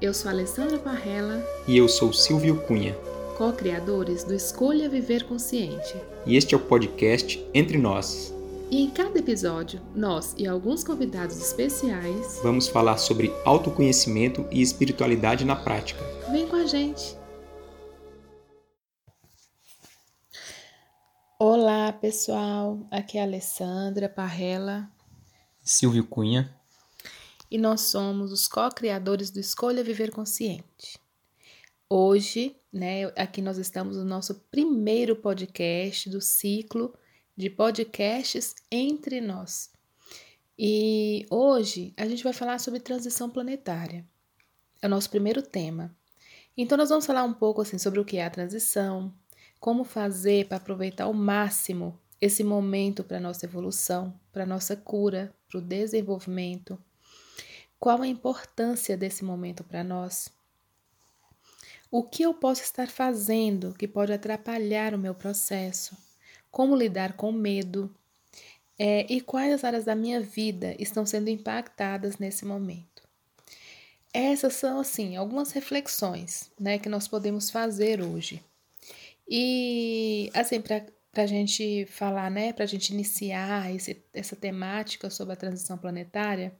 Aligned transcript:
eu 0.00 0.12
sou 0.12 0.30
Alessandra 0.30 0.78
Parrella 0.78 1.42
E 1.66 1.76
eu 1.76 1.88
sou 1.88 2.12
Silvio 2.12 2.60
Cunha. 2.66 2.94
co-criadores 3.36 4.24
do 4.24 4.34
Escolha 4.34 4.88
Viver 4.88 5.24
Consciente. 5.24 5.96
E 6.26 6.36
este 6.36 6.54
é 6.54 6.58
o 6.58 6.60
podcast 6.60 7.44
Entre 7.52 7.76
Nós. 7.78 8.32
E 8.70 8.82
em 8.82 8.90
cada 8.90 9.18
episódio, 9.18 9.80
nós 9.94 10.34
e 10.38 10.46
alguns 10.46 10.82
convidados 10.82 11.38
especiais 11.40 12.40
Vamos 12.42 12.66
falar 12.66 12.96
sobre 12.96 13.32
autoconhecimento 13.44 14.46
e 14.50 14.62
espiritualidade 14.62 15.44
na 15.44 15.54
prática. 15.56 16.02
vem 16.30 16.46
com 16.48 16.56
a 16.56 16.66
gente. 16.66 17.16
Olá, 21.38 21.92
pessoal. 21.92 22.78
Aqui 22.90 23.18
é 23.18 23.20
a 23.20 23.24
Alessandra 23.24 24.08
Parrella 24.08 24.88
Silvio 25.62 26.04
Cunha. 26.06 26.50
E 27.54 27.58
nós 27.58 27.82
somos 27.82 28.32
os 28.32 28.48
co-criadores 28.48 29.30
do 29.30 29.38
Escolha 29.38 29.84
Viver 29.84 30.10
Consciente. 30.10 30.98
Hoje, 31.88 32.56
né, 32.72 33.04
aqui 33.16 33.40
nós 33.40 33.58
estamos 33.58 33.96
no 33.96 34.04
nosso 34.04 34.34
primeiro 34.50 35.14
podcast 35.14 36.10
do 36.10 36.20
ciclo 36.20 36.92
de 37.36 37.48
podcasts 37.48 38.56
entre 38.72 39.20
nós. 39.20 39.70
E 40.58 41.26
hoje 41.30 41.94
a 41.96 42.08
gente 42.08 42.24
vai 42.24 42.32
falar 42.32 42.58
sobre 42.58 42.80
transição 42.80 43.30
planetária. 43.30 44.04
É 44.82 44.88
o 44.88 44.90
nosso 44.90 45.08
primeiro 45.08 45.40
tema. 45.40 45.96
Então 46.56 46.76
nós 46.76 46.88
vamos 46.88 47.06
falar 47.06 47.22
um 47.22 47.34
pouco 47.34 47.60
assim 47.60 47.78
sobre 47.78 48.00
o 48.00 48.04
que 48.04 48.16
é 48.16 48.24
a 48.24 48.30
transição, 48.30 49.14
como 49.60 49.84
fazer 49.84 50.48
para 50.48 50.56
aproveitar 50.56 51.04
ao 51.04 51.14
máximo 51.14 51.96
esse 52.20 52.42
momento 52.42 53.04
para 53.04 53.20
nossa 53.20 53.46
evolução, 53.46 54.12
para 54.32 54.44
nossa 54.44 54.74
cura, 54.74 55.32
para 55.48 55.58
o 55.60 55.62
desenvolvimento. 55.62 56.76
Qual 57.84 58.00
a 58.00 58.06
importância 58.06 58.96
desse 58.96 59.22
momento 59.22 59.62
para 59.62 59.84
nós? 59.84 60.30
O 61.90 62.02
que 62.02 62.22
eu 62.22 62.32
posso 62.32 62.62
estar 62.62 62.88
fazendo 62.88 63.74
que 63.74 63.86
pode 63.86 64.10
atrapalhar 64.10 64.94
o 64.94 64.98
meu 64.98 65.14
processo? 65.14 65.94
Como 66.50 66.74
lidar 66.74 67.12
com 67.12 67.30
medo? 67.30 67.94
É, 68.78 69.04
e 69.12 69.20
quais 69.20 69.52
as 69.52 69.64
áreas 69.64 69.84
da 69.84 69.94
minha 69.94 70.18
vida 70.18 70.74
estão 70.78 71.04
sendo 71.04 71.28
impactadas 71.28 72.16
nesse 72.16 72.46
momento? 72.46 73.02
Essas 74.14 74.54
são, 74.54 74.80
assim, 74.80 75.16
algumas 75.16 75.52
reflexões 75.52 76.50
né, 76.58 76.78
que 76.78 76.88
nós 76.88 77.06
podemos 77.06 77.50
fazer 77.50 78.00
hoje. 78.00 78.42
E, 79.28 80.30
assim, 80.32 80.58
para 80.58 80.86
a 81.16 81.26
gente 81.26 81.84
falar, 81.90 82.30
né, 82.30 82.50
para 82.54 82.64
a 82.64 82.66
gente 82.66 82.94
iniciar 82.94 83.70
esse, 83.74 84.02
essa 84.14 84.34
temática 84.34 85.10
sobre 85.10 85.34
a 85.34 85.36
transição 85.36 85.76
planetária, 85.76 86.56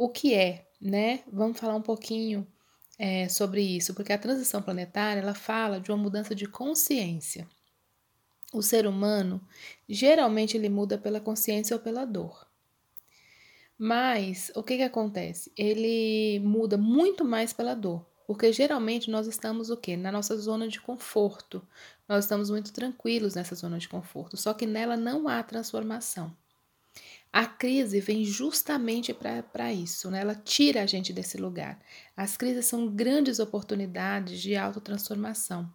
o 0.00 0.08
que 0.08 0.32
é, 0.32 0.66
né? 0.80 1.20
Vamos 1.30 1.60
falar 1.60 1.76
um 1.76 1.82
pouquinho 1.82 2.46
é, 2.98 3.28
sobre 3.28 3.60
isso, 3.60 3.92
porque 3.92 4.14
a 4.14 4.18
transição 4.18 4.62
planetária 4.62 5.20
ela 5.20 5.34
fala 5.34 5.78
de 5.78 5.90
uma 5.90 5.98
mudança 5.98 6.34
de 6.34 6.46
consciência. 6.46 7.46
O 8.50 8.62
ser 8.62 8.86
humano 8.86 9.46
geralmente 9.86 10.56
ele 10.56 10.70
muda 10.70 10.96
pela 10.96 11.20
consciência 11.20 11.76
ou 11.76 11.82
pela 11.82 12.06
dor. 12.06 12.46
Mas 13.76 14.50
o 14.54 14.62
que, 14.62 14.78
que 14.78 14.82
acontece? 14.82 15.52
Ele 15.54 16.40
muda 16.40 16.78
muito 16.78 17.22
mais 17.22 17.52
pela 17.52 17.74
dor, 17.74 18.06
porque 18.26 18.50
geralmente 18.54 19.10
nós 19.10 19.26
estamos 19.26 19.68
o 19.68 19.76
quê? 19.76 19.98
Na 19.98 20.10
nossa 20.10 20.34
zona 20.38 20.66
de 20.66 20.80
conforto. 20.80 21.62
Nós 22.08 22.24
estamos 22.24 22.48
muito 22.48 22.72
tranquilos 22.72 23.34
nessa 23.34 23.54
zona 23.54 23.78
de 23.78 23.86
conforto, 23.86 24.38
só 24.38 24.54
que 24.54 24.64
nela 24.64 24.96
não 24.96 25.28
há 25.28 25.42
transformação. 25.42 26.34
A 27.32 27.46
crise 27.46 28.00
vem 28.00 28.24
justamente 28.24 29.14
para 29.14 29.72
isso, 29.72 30.10
né? 30.10 30.20
ela 30.20 30.34
tira 30.34 30.82
a 30.82 30.86
gente 30.86 31.12
desse 31.12 31.36
lugar. 31.36 31.80
As 32.16 32.36
crises 32.36 32.66
são 32.66 32.88
grandes 32.88 33.38
oportunidades 33.38 34.40
de 34.40 34.56
autotransformação. 34.56 35.72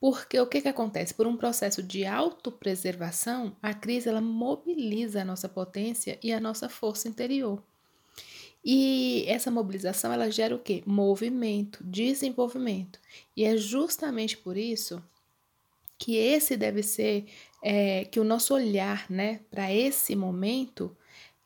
Porque 0.00 0.40
o 0.40 0.46
que, 0.46 0.62
que 0.62 0.68
acontece? 0.68 1.14
Por 1.14 1.26
um 1.26 1.36
processo 1.36 1.82
de 1.82 2.06
autopreservação, 2.06 3.54
a 3.62 3.72
crise 3.74 4.08
ela 4.08 4.20
mobiliza 4.20 5.22
a 5.22 5.24
nossa 5.24 5.48
potência 5.48 6.18
e 6.22 6.32
a 6.32 6.40
nossa 6.40 6.68
força 6.68 7.06
interior. 7.06 7.62
E 8.64 9.24
essa 9.28 9.50
mobilização 9.50 10.12
ela 10.12 10.30
gera 10.30 10.54
o 10.54 10.58
quê? 10.58 10.82
Movimento, 10.86 11.84
desenvolvimento. 11.84 12.98
E 13.36 13.44
é 13.44 13.56
justamente 13.56 14.36
por 14.36 14.56
isso 14.56 15.02
que 15.98 16.16
esse 16.16 16.56
deve 16.56 16.82
ser, 16.82 17.26
é, 17.62 18.04
que 18.06 18.18
o 18.18 18.24
nosso 18.24 18.52
olhar 18.54 19.06
né, 19.08 19.40
para 19.50 19.72
esse 19.72 20.16
momento 20.16 20.96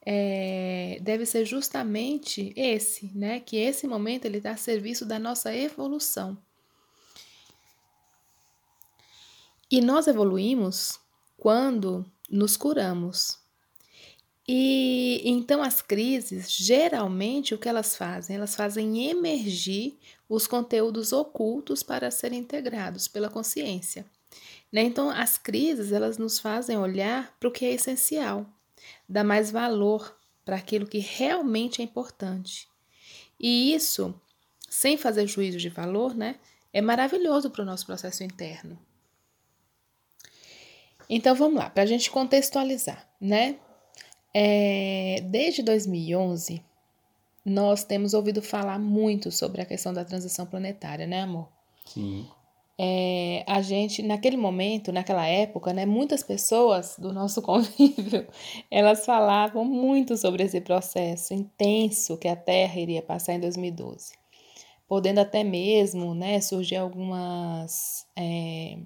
é, 0.09 0.99
deve 1.03 1.27
ser 1.27 1.45
justamente 1.45 2.53
esse, 2.57 3.11
né? 3.13 3.41
Que 3.41 3.57
esse 3.57 3.89
momento 3.89 4.25
ele 4.25 4.39
está 4.39 4.53
a 4.53 4.57
serviço 4.57 5.05
da 5.05 5.19
nossa 5.19 5.53
evolução. 5.53 6.39
E 9.69 9.81
nós 9.81 10.07
evoluímos 10.07 11.01
quando 11.37 12.07
nos 12.31 12.57
curamos. 12.57 13.39
E 14.47 15.23
então 15.25 15.61
as 15.61 15.83
crises, 15.83 16.49
geralmente 16.53 17.53
o 17.53 17.59
que 17.59 17.69
elas 17.69 17.97
fazem? 17.97 18.37
Elas 18.37 18.55
fazem 18.55 19.11
emergir 19.11 19.99
os 20.29 20.47
conteúdos 20.47 21.13
ocultos 21.13 21.83
para 21.83 22.13
serem 22.13 22.39
integrados 22.39 23.09
pela 23.09 23.29
consciência. 23.29 24.07
Né? 24.77 24.83
Então 24.83 25.09
as 25.09 25.39
crises, 25.39 25.91
elas 25.91 26.19
nos 26.19 26.39
fazem 26.39 26.77
olhar 26.77 27.35
para 27.41 27.49
o 27.49 27.51
que 27.51 27.65
é 27.65 27.73
essencial, 27.73 28.45
dar 29.09 29.25
mais 29.25 29.51
valor 29.51 30.15
para 30.45 30.57
aquilo 30.57 30.87
que 30.87 30.99
realmente 30.99 31.81
é 31.81 31.85
importante. 31.87 32.69
E 33.41 33.73
isso, 33.73 34.15
sem 34.69 34.99
fazer 34.99 35.27
juízo 35.27 35.57
de 35.57 35.71
valor, 35.71 36.15
né, 36.15 36.37
é 36.75 36.83
maravilhoso 36.83 37.49
para 37.49 37.63
o 37.63 37.65
nosso 37.65 37.87
processo 37.87 38.23
interno. 38.23 38.79
Então 41.09 41.35
vamos 41.35 41.57
lá, 41.57 41.71
para 41.71 41.85
a 41.85 41.87
gente 41.87 42.11
contextualizar, 42.11 43.09
né? 43.19 43.59
É, 44.35 45.23
desde 45.25 45.63
2011, 45.63 46.63
nós 47.43 47.83
temos 47.83 48.13
ouvido 48.13 48.43
falar 48.43 48.79
muito 48.79 49.31
sobre 49.33 49.63
a 49.63 49.65
questão 49.65 49.95
da 49.95 50.05
transição 50.05 50.45
planetária, 50.45 51.07
né, 51.07 51.23
amor? 51.23 51.49
Sim. 51.87 52.29
É, 52.79 53.43
a 53.47 53.63
gente, 53.63 54.03
naquele 54.03 54.37
momento, 54.37 54.93
naquela 54.93 55.27
época, 55.27 55.73
né, 55.73 55.87
muitas 55.87 56.23
pessoas 56.23 56.97
do 56.99 57.13
nosso 57.13 57.41
convívio, 57.43 58.27
elas 58.71 59.07
falavam 59.07 59.65
muito 59.65 60.17
sobre 60.17 60.43
esse 60.43 60.61
processo 60.61 61.33
intenso 61.33 62.19
que 62.19 62.29
a 62.29 62.37
Terra 62.37 62.79
iria 62.79 63.01
passar 63.03 63.35
em 63.35 63.41
2012. 63.41 64.13
Podendo 64.87 65.21
até 65.21 65.43
mesmo, 65.43 66.15
né, 66.15 66.41
surgir 66.41 66.77
algumas... 66.77 68.07
É, 68.15 68.77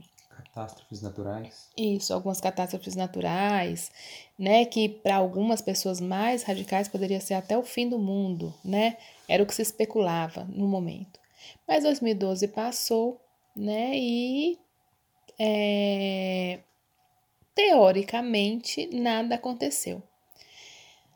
Catástrofes 0.54 1.02
naturais. 1.02 1.68
Isso, 1.76 2.14
algumas 2.14 2.40
catástrofes 2.40 2.96
naturais, 2.96 3.90
né? 4.38 4.64
Que 4.64 4.88
para 4.88 5.16
algumas 5.16 5.60
pessoas 5.60 6.00
mais 6.00 6.42
radicais 6.42 6.88
poderia 6.88 7.20
ser 7.20 7.34
até 7.34 7.56
o 7.56 7.62
fim 7.62 7.88
do 7.88 7.98
mundo, 7.98 8.52
né? 8.64 8.96
Era 9.28 9.42
o 9.42 9.46
que 9.46 9.54
se 9.54 9.62
especulava 9.62 10.44
no 10.48 10.66
momento. 10.66 11.20
Mas 11.68 11.84
2012 11.84 12.48
passou, 12.48 13.20
né? 13.60 13.92
E 13.94 14.58
é, 15.38 16.60
teoricamente 17.54 18.88
nada 18.98 19.34
aconteceu. 19.34 20.02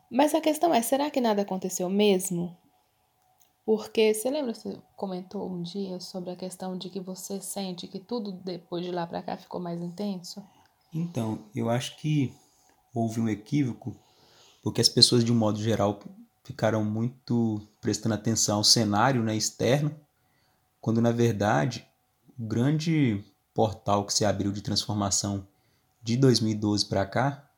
Mas 0.09 0.35
a 0.35 0.39
questão 0.39 0.73
é, 0.73 0.81
será 0.81 1.09
que 1.09 1.19
nada 1.19 1.41
aconteceu 1.41 1.89
mesmo? 1.89 2.55
Porque 3.65 4.13
você 4.13 4.29
lembra, 4.29 4.53
você 4.53 4.79
comentou 4.95 5.49
um 5.49 5.63
dia 5.63 5.99
sobre 5.99 6.29
a 6.29 6.35
questão 6.35 6.77
de 6.77 6.87
que 6.89 6.99
você 6.99 7.41
sente 7.41 7.87
que 7.87 7.99
tudo 7.99 8.31
depois 8.31 8.85
de 8.85 8.91
lá 8.91 9.07
para 9.07 9.23
cá 9.23 9.35
ficou 9.35 9.59
mais 9.59 9.81
intenso? 9.81 10.43
Então, 10.93 11.39
eu 11.53 11.67
acho 11.67 11.97
que 11.97 12.31
houve 12.93 13.19
um 13.19 13.27
equívoco, 13.27 13.95
porque 14.61 14.79
as 14.79 14.87
pessoas, 14.87 15.23
de 15.23 15.31
um 15.31 15.35
modo 15.35 15.57
geral, 15.57 15.99
ficaram 16.43 16.85
muito 16.85 17.59
prestando 17.81 18.13
atenção 18.13 18.57
ao 18.57 18.63
cenário 18.63 19.23
né, 19.23 19.35
externo, 19.35 19.99
quando 20.79 21.01
na 21.01 21.11
verdade 21.11 21.87
o 22.37 22.45
grande 22.45 23.23
portal 23.53 24.05
que 24.05 24.13
se 24.13 24.25
abriu 24.25 24.51
de 24.51 24.61
transformação 24.61 25.47
de 26.01 26.17
2012 26.17 26.85
para 26.85 27.05
cá 27.05 27.49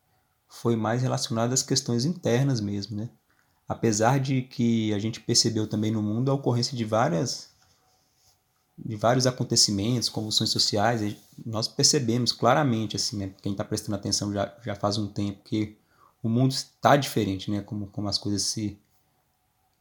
foi 0.48 0.76
mais 0.76 1.02
relacionado 1.02 1.54
às 1.54 1.64
questões 1.64 2.06
internas 2.06 2.62
mesmo, 2.62 2.96
né? 2.96 3.10
apesar 3.68 4.20
de 4.20 4.44
que 4.44 4.94
a 4.94 5.00
gente 5.00 5.20
percebeu 5.20 5.68
também 5.68 5.92
no 5.92 6.02
mundo 6.02 6.32
a 6.32 6.34
ocorrência 6.34 6.78
de 6.78 6.86
várias 6.86 7.56
de 8.78 8.96
vários 8.96 9.26
acontecimentos, 9.26 10.08
convulsões 10.08 10.52
sociais, 10.52 11.16
nós 11.44 11.68
percebemos 11.68 12.32
claramente 12.32 12.96
assim, 12.96 13.18
né, 13.18 13.34
quem 13.42 13.54
está 13.54 13.64
prestando 13.64 13.96
atenção 13.96 14.32
já, 14.32 14.56
já 14.64 14.76
faz 14.76 15.00
um 15.00 15.08
tempo 15.08 15.42
que 15.44 15.76
o 16.22 16.30
mundo 16.30 16.52
está 16.52 16.96
diferente, 16.96 17.50
né, 17.50 17.62
como, 17.62 17.88
como 17.88 18.08
as 18.08 18.20
coisas 18.20 18.44
se 18.44 18.80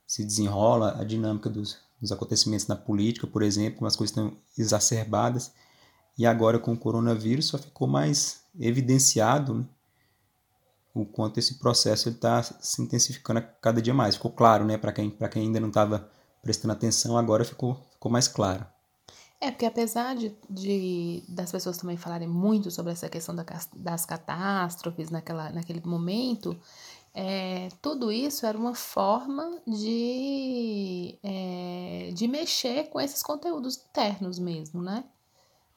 se 0.06 0.24
desenrola, 0.24 0.96
a 1.00 1.04
dinâmica 1.04 1.50
dos, 1.50 1.78
dos 2.00 2.12
acontecimentos 2.12 2.66
na 2.66 2.76
política, 2.76 3.26
por 3.26 3.42
exemplo, 3.42 3.78
como 3.78 3.86
as 3.86 3.96
coisas 3.96 4.16
estão 4.16 4.36
exacerbadas, 4.56 5.52
e 6.18 6.26
agora 6.26 6.58
com 6.58 6.72
o 6.72 6.78
coronavírus 6.78 7.46
só 7.46 7.58
ficou 7.58 7.86
mais 7.86 8.40
evidenciado 8.58 9.54
né, 9.54 9.64
o 10.94 11.04
quanto 11.04 11.38
esse 11.38 11.58
processo 11.58 12.08
está 12.08 12.42
se 12.42 12.80
intensificando 12.80 13.40
a 13.40 13.42
cada 13.42 13.82
dia 13.82 13.92
mais. 13.92 14.16
Ficou 14.16 14.30
claro, 14.30 14.64
né, 14.64 14.78
para 14.78 14.92
quem, 14.92 15.10
quem 15.10 15.42
ainda 15.42 15.60
não 15.60 15.68
estava 15.68 16.10
prestando 16.42 16.72
atenção, 16.72 17.18
agora 17.18 17.44
ficou, 17.44 17.78
ficou 17.92 18.10
mais 18.10 18.26
claro. 18.28 18.64
É, 19.38 19.50
porque 19.50 19.66
apesar 19.66 20.16
de, 20.16 20.34
de, 20.48 21.22
das 21.28 21.52
pessoas 21.52 21.76
também 21.76 21.98
falarem 21.98 22.26
muito 22.26 22.70
sobre 22.70 22.92
essa 22.92 23.08
questão 23.08 23.34
da, 23.34 23.44
das 23.74 24.06
catástrofes 24.06 25.10
naquela, 25.10 25.50
naquele 25.50 25.82
momento, 25.84 26.58
é, 27.18 27.70
tudo 27.80 28.12
isso 28.12 28.44
era 28.44 28.58
uma 28.58 28.74
forma 28.74 29.58
de, 29.66 31.18
é, 31.22 32.10
de 32.12 32.28
mexer 32.28 32.90
com 32.90 33.00
esses 33.00 33.22
conteúdos 33.22 33.82
internos 33.88 34.38
mesmo, 34.38 34.82
né? 34.82 35.02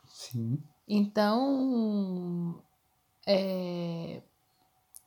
Sim. 0.06 0.62
Então, 0.86 2.62
é, 3.25 4.21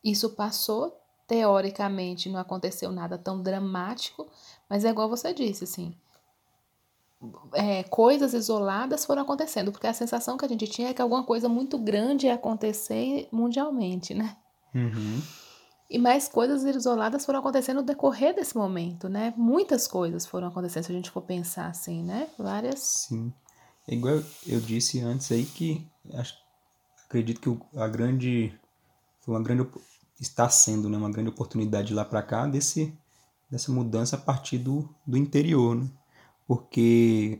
isso 0.03 0.31
passou, 0.31 0.99
teoricamente 1.27 2.29
não 2.29 2.39
aconteceu 2.39 2.91
nada 2.91 3.15
tão 3.15 3.39
dramático, 3.39 4.27
mas 4.67 4.83
é 4.83 4.89
igual 4.89 5.07
você 5.07 5.35
disse, 5.35 5.65
assim, 5.65 5.95
é, 7.53 7.83
coisas 7.83 8.33
isoladas 8.33 9.05
foram 9.05 9.21
acontecendo, 9.21 9.71
porque 9.71 9.85
a 9.85 9.93
sensação 9.93 10.35
que 10.35 10.45
a 10.45 10.49
gente 10.49 10.65
tinha 10.65 10.89
é 10.89 10.93
que 10.95 11.01
alguma 11.01 11.23
coisa 11.23 11.47
muito 11.47 11.77
grande 11.77 12.25
ia 12.25 12.33
acontecer 12.33 13.29
mundialmente, 13.31 14.15
né? 14.15 14.35
Uhum. 14.73 15.21
E 15.93 15.99
mais 15.99 16.27
coisas 16.27 16.63
isoladas 16.63 17.23
foram 17.23 17.37
acontecendo 17.37 17.77
no 17.77 17.83
decorrer 17.83 18.35
desse 18.35 18.57
momento, 18.57 19.07
né? 19.07 19.31
Muitas 19.37 19.87
coisas 19.87 20.25
foram 20.25 20.47
acontecendo, 20.47 20.85
se 20.85 20.91
a 20.91 20.95
gente 20.95 21.11
for 21.11 21.21
pensar 21.21 21.67
assim, 21.67 22.01
né? 22.01 22.27
Várias. 22.35 22.79
Sim. 22.79 23.31
É 23.87 23.93
igual 23.93 24.15
eu 24.47 24.59
disse 24.59 24.99
antes 25.01 25.31
aí 25.31 25.45
que 25.45 25.87
acho, 26.15 26.35
acredito 27.05 27.39
que 27.39 27.77
a 27.77 27.87
grande 27.87 28.57
foi 29.21 29.35
uma 29.35 29.43
grande 29.43 29.69
está 30.19 30.49
sendo, 30.49 30.89
né, 30.89 30.97
uma 30.97 31.11
grande 31.11 31.29
oportunidade 31.29 31.93
lá 31.93 32.03
para 32.03 32.23
cá 32.23 32.47
desse 32.47 32.97
dessa 33.51 33.71
mudança 33.71 34.15
a 34.15 34.19
partir 34.19 34.57
do, 34.57 34.89
do 35.05 35.15
interior, 35.15 35.75
né? 35.75 35.87
porque 36.47 37.39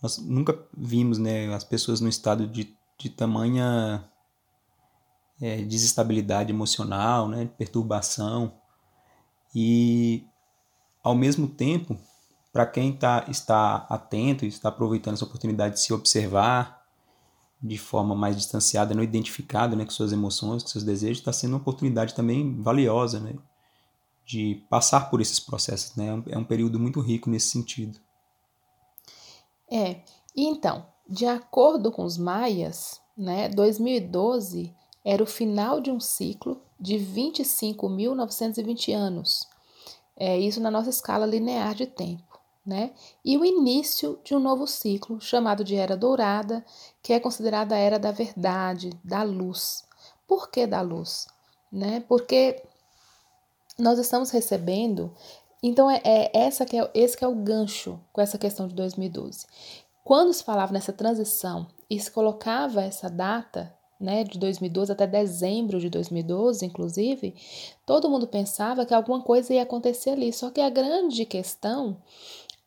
nós 0.00 0.18
nunca 0.18 0.56
vimos 0.76 1.18
né, 1.18 1.52
as 1.52 1.64
pessoas 1.64 2.00
no 2.00 2.08
estado 2.08 2.46
de, 2.46 2.72
de 2.96 3.10
tamanha 3.10 4.08
é, 5.40 5.62
desestabilidade 5.62 6.52
emocional, 6.52 7.28
né, 7.28 7.48
perturbação. 7.58 8.52
E, 9.54 10.24
ao 11.02 11.14
mesmo 11.14 11.48
tempo, 11.48 11.98
para 12.52 12.66
quem 12.66 12.92
tá, 12.92 13.24
está 13.28 13.86
atento 13.88 14.44
e 14.44 14.48
está 14.48 14.68
aproveitando 14.68 15.14
essa 15.14 15.24
oportunidade 15.24 15.74
de 15.74 15.80
se 15.80 15.92
observar 15.92 16.78
de 17.60 17.76
forma 17.76 18.14
mais 18.14 18.36
distanciada, 18.36 18.94
não 18.94 19.02
identificada 19.02 19.74
né, 19.74 19.84
com 19.84 19.90
suas 19.90 20.12
emoções, 20.12 20.62
com 20.62 20.68
seus 20.68 20.84
desejos, 20.84 21.18
está 21.18 21.32
sendo 21.32 21.52
uma 21.52 21.60
oportunidade 21.60 22.14
também 22.14 22.60
valiosa, 22.62 23.18
né? 23.18 23.34
de 24.28 24.62
passar 24.68 25.08
por 25.08 25.22
esses 25.22 25.40
processos, 25.40 25.96
né? 25.96 26.22
É 26.28 26.36
um 26.36 26.44
período 26.44 26.78
muito 26.78 27.00
rico 27.00 27.30
nesse 27.30 27.48
sentido. 27.48 27.98
É, 29.72 30.02
então, 30.36 30.84
de 31.08 31.24
acordo 31.24 31.90
com 31.90 32.04
os 32.04 32.18
maias, 32.18 33.00
né, 33.16 33.48
2012 33.48 34.76
era 35.08 35.22
o 35.22 35.26
final 35.26 35.80
de 35.80 35.90
um 35.90 35.98
ciclo 35.98 36.60
de 36.78 36.96
25.920 36.96 38.94
anos. 38.94 39.48
É 40.14 40.38
isso 40.38 40.60
na 40.60 40.70
nossa 40.70 40.90
escala 40.90 41.24
linear 41.24 41.74
de 41.74 41.86
tempo, 41.86 42.38
né? 42.64 42.92
E 43.24 43.38
o 43.38 43.44
início 43.44 44.20
de 44.22 44.34
um 44.34 44.38
novo 44.38 44.66
ciclo 44.66 45.18
chamado 45.18 45.64
de 45.64 45.76
Era 45.76 45.96
Dourada, 45.96 46.62
que 47.02 47.14
é 47.14 47.20
considerada 47.20 47.74
a 47.74 47.78
era 47.78 47.98
da 47.98 48.12
verdade, 48.12 48.90
da 49.02 49.22
luz. 49.22 49.82
Por 50.26 50.50
que 50.50 50.66
da 50.66 50.82
luz? 50.82 51.26
Né? 51.72 52.04
Porque 52.06 52.62
nós 53.78 53.98
estamos 53.98 54.28
recebendo. 54.28 55.14
Então, 55.62 55.90
é, 55.90 56.02
é 56.04 56.30
essa 56.34 56.66
que 56.66 56.78
é, 56.78 56.90
esse 56.92 57.16
que 57.16 57.24
é 57.24 57.28
o 57.28 57.34
gancho 57.34 57.98
com 58.12 58.20
essa 58.20 58.36
questão 58.36 58.68
de 58.68 58.74
2012. 58.74 59.46
Quando 60.04 60.34
se 60.34 60.44
falava 60.44 60.70
nessa 60.70 60.92
transição 60.92 61.66
e 61.88 61.98
se 61.98 62.10
colocava 62.10 62.82
essa 62.82 63.08
data, 63.08 63.77
né, 64.00 64.24
de 64.24 64.38
2012 64.38 64.92
até 64.92 65.06
dezembro 65.06 65.80
de 65.80 65.90
2012, 65.90 66.64
inclusive, 66.64 67.34
todo 67.84 68.08
mundo 68.08 68.26
pensava 68.26 68.86
que 68.86 68.94
alguma 68.94 69.20
coisa 69.22 69.52
ia 69.52 69.62
acontecer 69.62 70.10
ali. 70.10 70.32
Só 70.32 70.50
que 70.50 70.60
a 70.60 70.70
grande 70.70 71.24
questão 71.24 71.96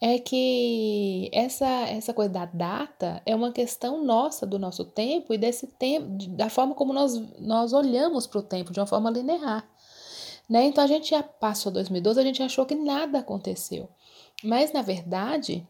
é 0.02 0.18
que 0.18 1.30
essa 1.32 1.68
essa 1.88 2.14
coisa 2.14 2.32
da 2.32 2.46
data 2.46 3.22
é 3.26 3.36
uma 3.36 3.52
questão 3.52 4.04
nossa 4.04 4.48
do 4.48 4.58
nosso 4.58 4.84
tempo 4.84 5.32
e 5.34 5.38
desse 5.38 5.68
tempo, 5.68 6.08
da 6.30 6.50
forma 6.50 6.74
como 6.74 6.92
nós 6.92 7.14
nós 7.40 7.72
olhamos 7.72 8.26
para 8.26 8.40
o 8.40 8.44
tempo 8.44 8.74
de 8.74 8.80
uma 8.80 8.88
forma 8.88 9.12
linear. 9.12 9.64
Né? 10.50 10.66
Então 10.66 10.84
a 10.84 10.88
gente 10.88 11.12
já 11.12 11.24
passou 11.24 11.72
2012, 11.72 12.20
a 12.20 12.24
gente 12.24 12.44
achou 12.44 12.66
que 12.66 12.76
nada 12.76 13.20
aconteceu. 13.20 13.88
Mas 14.44 14.74
na 14.74 14.82
verdade, 14.82 15.66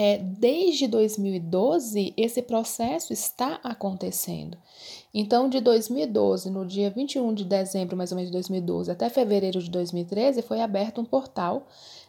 é, 0.00 0.16
desde 0.16 0.86
2012, 0.86 2.14
esse 2.16 2.40
processo 2.40 3.12
está 3.12 3.58
acontecendo. 3.64 4.56
Então, 5.12 5.48
de 5.48 5.60
2012, 5.60 6.48
no 6.50 6.64
dia 6.64 6.88
21 6.88 7.34
de 7.34 7.44
dezembro, 7.44 7.96
mais 7.96 8.12
ou 8.12 8.16
menos 8.16 8.30
de 8.30 8.32
2012, 8.32 8.92
até 8.92 9.10
fevereiro 9.10 9.60
de 9.60 9.68
2013, 9.68 10.40
foi 10.42 10.60
aberto 10.60 11.00
um 11.00 11.04
portal, 11.04 11.66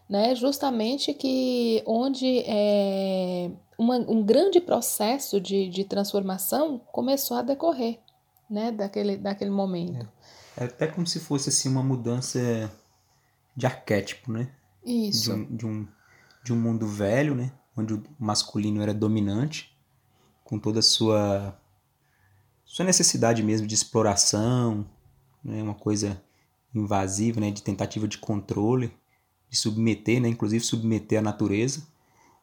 né, 0.07 0.35
justamente 0.35 1.15
que 1.15 1.81
onde 1.83 2.43
é, 2.45 3.49
uma, 3.75 3.95
um 3.97 4.21
grande 4.21 4.61
processo 4.61 5.41
de, 5.41 5.67
de 5.67 5.83
transformação 5.83 6.79
começou 6.91 7.37
a 7.37 7.41
decorrer, 7.41 7.97
né, 8.47 8.71
daquele, 8.71 9.17
daquele 9.17 9.49
momento. 9.49 10.07
É. 10.55 10.63
É 10.63 10.65
até 10.65 10.85
como 10.85 11.07
se 11.07 11.19
fosse 11.19 11.49
assim 11.49 11.69
uma 11.69 11.81
mudança 11.81 12.71
de 13.55 13.65
arquétipo, 13.65 14.31
né? 14.31 14.51
Isso. 14.85 15.23
De 15.23 15.31
um, 15.31 15.55
de 15.55 15.65
um, 15.65 15.87
de 16.43 16.53
um 16.53 16.55
mundo 16.55 16.85
velho, 16.85 17.33
né? 17.33 17.51
Onde 17.79 17.93
o 17.93 18.03
masculino 18.19 18.81
era 18.81 18.93
dominante, 18.93 19.75
com 20.43 20.59
toda 20.59 20.79
a 20.79 20.83
sua, 20.83 21.57
sua 22.65 22.85
necessidade 22.85 23.41
mesmo 23.43 23.67
de 23.67 23.75
exploração, 23.75 24.85
né? 25.43 25.61
uma 25.63 25.75
coisa 25.75 26.21
invasiva, 26.73 27.39
né? 27.39 27.51
De 27.51 27.63
tentativa 27.63 28.07
de 28.07 28.17
controle, 28.17 28.91
de 29.49 29.57
submeter, 29.57 30.21
né? 30.21 30.27
Inclusive 30.27 30.63
submeter 30.63 31.19
a 31.19 31.21
natureza. 31.21 31.87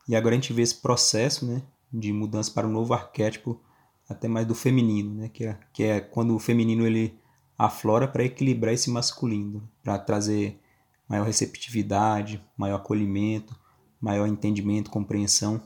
E 0.08 0.16
agora 0.16 0.34
a 0.34 0.38
gente 0.38 0.52
vê 0.52 0.62
esse 0.62 0.76
processo, 0.76 1.46
né? 1.46 1.62
De 1.92 2.12
mudança 2.12 2.50
para 2.50 2.66
um 2.66 2.72
novo 2.72 2.94
arquétipo, 2.94 3.60
até 4.08 4.28
mais 4.28 4.46
do 4.46 4.54
feminino, 4.54 5.14
né? 5.14 5.28
Que 5.28 5.44
é, 5.44 5.58
que 5.72 5.82
é 5.82 6.00
quando 6.00 6.34
o 6.34 6.38
feminino 6.38 6.86
ele 6.86 7.18
aflora 7.58 8.06
para 8.06 8.24
equilibrar 8.24 8.72
esse 8.72 8.90
masculino, 8.90 9.68
para 9.82 9.98
trazer 9.98 10.60
maior 11.08 11.24
receptividade, 11.24 12.44
maior 12.56 12.76
acolhimento, 12.76 13.58
maior 14.00 14.26
entendimento, 14.26 14.90
compreensão 14.90 15.60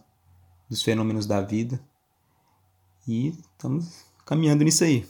dos 0.68 0.82
fenômenos 0.82 1.26
da 1.26 1.40
vida. 1.40 1.80
E 3.06 3.28
estamos 3.28 4.04
caminhando 4.24 4.64
nisso 4.64 4.84
aí. 4.84 5.06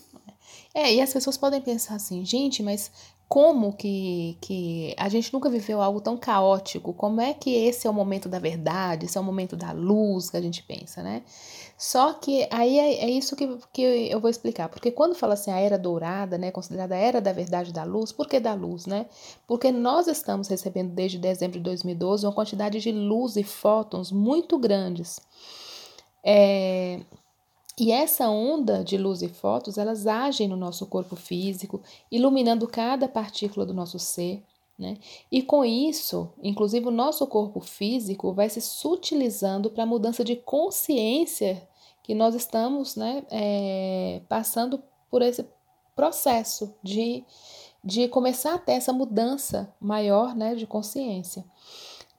É, 0.75 0.95
e 0.95 1.01
as 1.01 1.13
pessoas 1.13 1.37
podem 1.37 1.61
pensar 1.61 1.97
assim, 1.97 2.25
gente, 2.25 2.63
mas 2.63 2.91
como 3.31 3.73
que, 3.75 4.37
que 4.41 4.93
a 4.99 5.09
gente 5.09 5.33
nunca 5.33 5.49
viveu 5.49 5.81
algo 5.81 6.01
tão 6.01 6.17
caótico? 6.17 6.93
Como 6.93 7.21
é 7.21 7.33
que 7.33 7.55
esse 7.55 7.87
é 7.87 7.91
o 7.91 7.95
momento 7.95 8.29
da 8.29 8.41
verdade, 8.41 9.07
esse 9.07 9.17
é 9.17 9.21
o 9.21 9.25
momento 9.25 9.57
da 9.57 9.71
luz 9.71 10.29
que 10.29 10.37
a 10.37 10.41
gente 10.41 10.65
pensa, 10.65 11.01
né? 11.01 11.23
Só 11.79 12.13
que 12.13 12.49
aí 12.51 12.77
é, 12.77 13.05
é, 13.05 13.09
isso 13.09 13.37
que, 13.37 13.57
que 13.73 13.83
eu 13.83 14.19
vou 14.19 14.29
explicar. 14.29 14.69
Porque 14.69 14.91
quando 14.91 15.15
fala 15.15 15.35
assim 15.35 15.53
a 15.53 15.61
era 15.61 15.79
dourada, 15.79 16.37
né, 16.37 16.51
considerada 16.51 16.97
a 16.97 16.99
era 16.99 17.21
da 17.21 17.33
verdade 17.33 17.73
da 17.73 17.85
luz, 17.85 18.11
por 18.11 18.27
que 18.27 18.41
da 18.41 18.53
luz, 18.53 18.85
né? 18.85 19.07
Porque 19.47 19.71
nós 19.71 20.09
estamos 20.09 20.49
recebendo 20.49 20.91
desde 20.93 21.17
dezembro 21.17 21.59
de 21.59 21.63
2012 21.63 22.27
uma 22.27 22.33
quantidade 22.33 22.81
de 22.81 22.91
luz 22.91 23.37
e 23.37 23.45
fótons 23.45 24.11
muito 24.11 24.59
grandes. 24.59 25.21
É, 26.25 26.99
e 27.81 27.91
essa 27.91 28.29
onda 28.29 28.85
de 28.85 28.99
luz 28.99 29.23
e 29.23 29.29
fótons, 29.29 29.79
elas 29.79 30.07
agem 30.07 30.47
no 30.47 30.55
nosso 30.55 30.85
corpo 30.85 31.17
físico, 31.17 31.81
iluminando 32.13 32.69
cada 32.69 33.09
partícula 33.09 33.65
do 33.65 33.73
nosso 33.73 33.99
ser. 33.99 34.43
Né? 34.79 34.99
E 35.33 35.43
com 35.43 35.65
isso, 35.65 36.29
inclusive 36.43 36.87
o 36.87 36.91
nosso 36.91 37.27
corpo 37.27 37.59
físico 37.59 38.35
vai 38.35 38.51
se 38.51 38.61
sutilizando 38.61 39.71
para 39.71 39.85
a 39.85 39.87
mudança 39.87 40.23
de 40.23 40.37
consciência 40.37 41.67
que 42.03 42.15
nós 42.15 42.35
estamos 42.35 42.97
né, 42.97 43.25
é, 43.31 44.21
passando 44.29 44.83
por 45.11 45.23
esse 45.23 45.47
processo 45.97 46.75
de, 46.83 47.25
de 47.83 48.09
começar 48.09 48.57
a 48.57 48.59
ter 48.59 48.73
essa 48.73 48.93
mudança 48.93 49.75
maior 49.81 50.37
né, 50.37 50.55
de 50.55 50.67
consciência. 50.67 51.47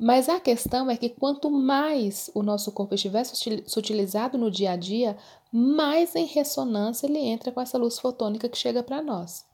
Mas 0.02 0.28
a 0.28 0.40
questão 0.40 0.90
é 0.90 0.98
que 0.98 1.10
quanto 1.10 1.52
mais 1.52 2.32
o 2.34 2.42
nosso 2.42 2.72
corpo 2.72 2.96
estiver 2.96 3.24
sutilizado 3.24 4.36
no 4.36 4.50
dia 4.50 4.72
a 4.72 4.76
dia, 4.76 5.16
mais 5.52 6.16
em 6.16 6.26
ressonância 6.26 7.06
ele 7.06 7.20
entra 7.20 7.52
com 7.52 7.62
essa 7.62 7.78
luz 7.78 8.00
fotônica 8.00 8.50
que 8.50 8.58
chega 8.58 8.82
para 8.82 9.00
nós. 9.00 9.46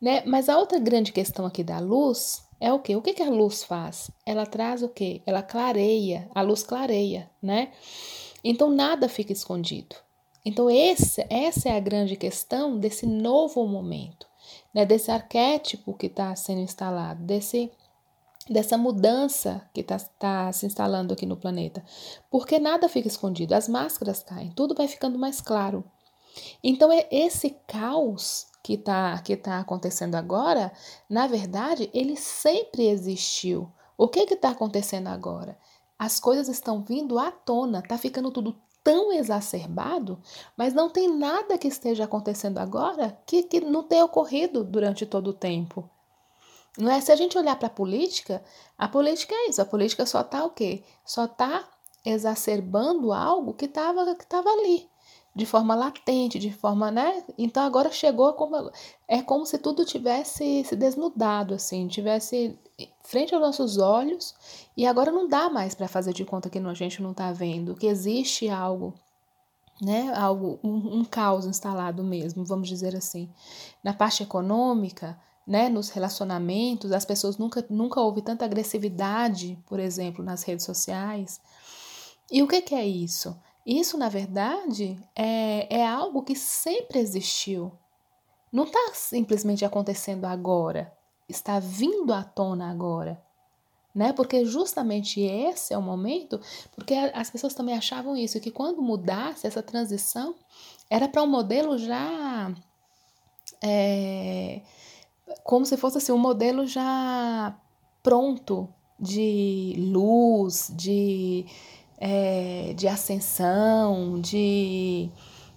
Né? 0.00 0.22
Mas 0.26 0.48
a 0.48 0.56
outra 0.56 0.78
grande 0.78 1.10
questão 1.10 1.44
aqui 1.44 1.64
da 1.64 1.80
luz 1.80 2.44
é 2.60 2.72
o 2.72 2.78
quê? 2.78 2.94
O 2.94 3.02
que, 3.02 3.14
que 3.14 3.22
a 3.24 3.28
luz 3.28 3.64
faz? 3.64 4.12
Ela 4.24 4.46
traz 4.46 4.80
o 4.80 4.88
quê? 4.88 5.22
Ela 5.26 5.42
clareia, 5.42 6.30
a 6.32 6.40
luz 6.40 6.62
clareia, 6.62 7.28
né? 7.42 7.72
Então 8.44 8.70
nada 8.70 9.08
fica 9.08 9.32
escondido. 9.32 9.96
Então 10.44 10.70
esse, 10.70 11.26
essa 11.28 11.70
é 11.70 11.76
a 11.76 11.80
grande 11.80 12.14
questão 12.14 12.78
desse 12.78 13.06
novo 13.06 13.66
momento, 13.66 14.28
né? 14.72 14.86
Desse 14.86 15.10
arquétipo 15.10 15.94
que 15.94 16.06
está 16.06 16.36
sendo 16.36 16.60
instalado, 16.60 17.24
desse 17.24 17.72
dessa 18.48 18.76
mudança 18.76 19.68
que 19.72 19.80
está 19.80 19.98
tá 20.18 20.52
se 20.52 20.66
instalando 20.66 21.12
aqui 21.12 21.26
no 21.26 21.36
planeta. 21.36 21.84
Porque 22.30 22.58
nada 22.58 22.88
fica 22.88 23.08
escondido, 23.08 23.54
as 23.54 23.68
máscaras 23.68 24.22
caem, 24.22 24.52
tudo 24.52 24.74
vai 24.74 24.88
ficando 24.88 25.18
mais 25.18 25.40
claro. 25.40 25.84
Então, 26.62 26.92
é 26.92 27.06
esse 27.10 27.50
caos 27.66 28.46
que 28.62 28.74
está 28.74 29.18
que 29.20 29.36
tá 29.36 29.60
acontecendo 29.60 30.14
agora, 30.14 30.72
na 31.08 31.26
verdade, 31.26 31.90
ele 31.92 32.16
sempre 32.16 32.88
existiu. 32.88 33.70
O 33.96 34.08
que 34.08 34.20
está 34.20 34.50
acontecendo 34.50 35.08
agora? 35.08 35.56
As 35.98 36.18
coisas 36.18 36.48
estão 36.48 36.82
vindo 36.82 37.18
à 37.18 37.30
tona, 37.30 37.78
está 37.78 37.96
ficando 37.96 38.30
tudo 38.30 38.56
tão 38.82 39.12
exacerbado, 39.12 40.20
mas 40.56 40.74
não 40.74 40.90
tem 40.90 41.08
nada 41.08 41.56
que 41.56 41.68
esteja 41.68 42.04
acontecendo 42.04 42.58
agora 42.58 43.18
que, 43.24 43.42
que 43.44 43.60
não 43.60 43.82
tenha 43.82 44.04
ocorrido 44.04 44.62
durante 44.62 45.06
todo 45.06 45.28
o 45.28 45.32
tempo. 45.32 45.88
Não 46.78 46.90
é? 46.90 47.00
Se 47.00 47.12
a 47.12 47.16
gente 47.16 47.38
olhar 47.38 47.56
para 47.56 47.68
a 47.68 47.70
política, 47.70 48.42
a 48.76 48.88
política 48.88 49.34
é 49.34 49.48
isso. 49.48 49.62
A 49.62 49.64
política 49.64 50.04
só 50.06 50.22
está 50.22 50.44
o 50.44 50.50
quê? 50.50 50.82
Só 51.04 51.24
está 51.26 51.68
exacerbando 52.04 53.12
algo 53.12 53.54
que 53.54 53.64
estava 53.64 54.14
que 54.14 54.26
tava 54.26 54.50
ali, 54.50 54.88
de 55.34 55.46
forma 55.46 55.74
latente, 55.74 56.38
de 56.38 56.52
forma, 56.52 56.90
né? 56.90 57.24
Então 57.38 57.62
agora 57.62 57.90
chegou 57.90 58.32
como 58.34 58.70
é 59.08 59.22
como 59.22 59.46
se 59.46 59.58
tudo 59.58 59.84
tivesse 59.84 60.64
se 60.64 60.76
desnudado 60.76 61.54
assim, 61.54 61.88
tivesse 61.88 62.58
frente 63.02 63.34
aos 63.34 63.42
nossos 63.42 63.78
olhos 63.78 64.34
e 64.76 64.86
agora 64.86 65.10
não 65.10 65.26
dá 65.28 65.48
mais 65.48 65.74
para 65.74 65.88
fazer 65.88 66.12
de 66.12 66.24
conta 66.24 66.50
que 66.50 66.58
a 66.58 66.74
gente 66.74 67.02
não 67.02 67.12
está 67.12 67.32
vendo, 67.32 67.74
que 67.74 67.86
existe 67.86 68.48
algo 68.48 68.92
né, 69.80 70.12
algo 70.14 70.58
um, 70.62 71.00
um 71.00 71.04
caos 71.04 71.46
instalado 71.46 72.04
mesmo, 72.04 72.44
vamos 72.44 72.68
dizer 72.68 72.94
assim. 72.94 73.28
Na 73.82 73.92
parte 73.92 74.22
econômica, 74.22 75.18
né, 75.46 75.68
nos 75.68 75.90
relacionamentos, 75.90 76.92
as 76.92 77.04
pessoas 77.04 77.36
nunca, 77.36 77.64
nunca 77.68 78.00
houve 78.00 78.22
tanta 78.22 78.44
agressividade, 78.44 79.58
por 79.66 79.78
exemplo, 79.78 80.24
nas 80.24 80.42
redes 80.42 80.64
sociais. 80.64 81.40
E 82.30 82.42
o 82.42 82.48
que, 82.48 82.62
que 82.62 82.74
é 82.74 82.86
isso? 82.86 83.36
Isso, 83.66 83.96
na 83.96 84.08
verdade, 84.08 84.98
é, 85.14 85.78
é 85.78 85.86
algo 85.86 86.22
que 86.22 86.34
sempre 86.34 86.98
existiu. 86.98 87.72
Não 88.52 88.64
está 88.64 88.92
simplesmente 88.94 89.64
acontecendo 89.64 90.26
agora, 90.26 90.92
está 91.28 91.58
vindo 91.58 92.12
à 92.12 92.22
tona 92.22 92.70
agora. 92.70 93.22
Né? 93.94 94.12
Porque 94.12 94.44
justamente 94.44 95.20
esse 95.20 95.72
é 95.72 95.78
o 95.78 95.82
momento, 95.82 96.40
porque 96.74 96.94
as 96.94 97.30
pessoas 97.30 97.54
também 97.54 97.76
achavam 97.76 98.16
isso, 98.16 98.40
que 98.40 98.50
quando 98.50 98.82
mudasse 98.82 99.46
essa 99.46 99.62
transição, 99.62 100.34
era 100.90 101.08
para 101.08 101.22
um 101.22 101.28
modelo 101.28 101.78
já 101.78 102.52
é, 103.62 104.62
como 105.42 105.64
se 105.64 105.76
fosse 105.76 105.98
assim, 105.98 106.12
um 106.12 106.18
modelo 106.18 106.66
já 106.66 107.56
pronto 108.02 108.68
de 108.98 109.74
luz, 109.78 110.72
de, 110.74 111.46
é, 111.98 112.74
de 112.74 112.86
ascensão, 112.86 114.20
de 114.20 115.10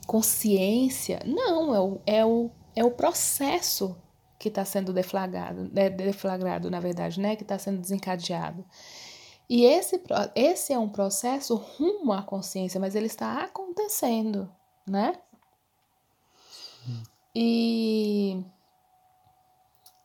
consciência. 0.05 1.19
Não, 1.25 1.75
é 1.75 1.79
o, 1.79 2.01
é 2.05 2.25
o, 2.25 2.49
é 2.75 2.83
o 2.83 2.91
processo 2.91 3.95
que 4.39 4.49
está 4.49 4.63
sendo 4.63 4.93
deflagrado, 4.93 5.71
é, 5.75 5.89
deflagrado, 5.89 6.69
na 6.69 6.79
verdade, 6.79 7.19
né? 7.19 7.35
Que 7.35 7.43
está 7.43 7.57
sendo 7.57 7.81
desencadeado. 7.81 8.63
E 9.49 9.63
esse, 9.65 10.01
esse 10.35 10.73
é 10.73 10.79
um 10.79 10.89
processo 10.89 11.55
rumo 11.55 12.11
à 12.11 12.21
consciência, 12.21 12.79
mas 12.79 12.95
ele 12.95 13.07
está 13.07 13.43
acontecendo, 13.43 14.49
né? 14.85 15.13
E 17.33 18.43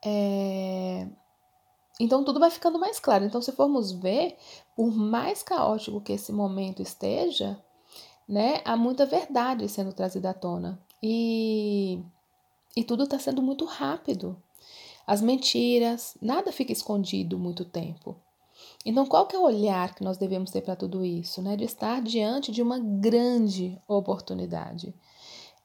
é... 0.04 1.06
Então 2.00 2.24
tudo 2.24 2.40
vai 2.40 2.50
ficando 2.50 2.78
mais 2.78 2.98
claro. 2.98 3.24
Então, 3.24 3.40
se 3.40 3.52
formos 3.52 3.92
ver, 3.92 4.36
por 4.74 4.90
mais 4.90 5.42
caótico 5.42 6.00
que 6.00 6.12
esse 6.12 6.32
momento 6.32 6.82
esteja, 6.82 7.62
né, 8.28 8.60
há 8.64 8.76
muita 8.76 9.06
verdade 9.06 9.68
sendo 9.68 9.92
trazida 9.92 10.30
à 10.30 10.34
tona. 10.34 10.80
E, 11.02 12.02
e 12.76 12.82
tudo 12.82 13.04
está 13.04 13.18
sendo 13.18 13.42
muito 13.42 13.64
rápido. 13.64 14.36
As 15.06 15.20
mentiras, 15.20 16.16
nada 16.20 16.52
fica 16.52 16.72
escondido 16.72 17.38
muito 17.38 17.64
tempo. 17.64 18.16
Então, 18.84 19.06
qual 19.06 19.26
que 19.26 19.36
é 19.36 19.38
o 19.38 19.44
olhar 19.44 19.94
que 19.94 20.04
nós 20.04 20.16
devemos 20.16 20.50
ter 20.50 20.62
para 20.62 20.76
tudo 20.76 21.04
isso? 21.04 21.42
Né? 21.42 21.56
De 21.56 21.64
estar 21.64 22.00
diante 22.00 22.50
de 22.50 22.62
uma 22.62 22.78
grande 22.78 23.80
oportunidade. 23.86 24.94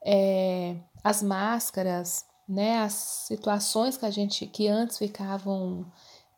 É, 0.03 0.75
as 1.03 1.21
máscaras, 1.21 2.25
né, 2.47 2.79
as 2.79 2.93
situações 2.93 3.97
que 3.97 4.05
a 4.05 4.09
gente 4.09 4.45
que 4.47 4.67
antes 4.67 4.97
ficavam 4.97 5.85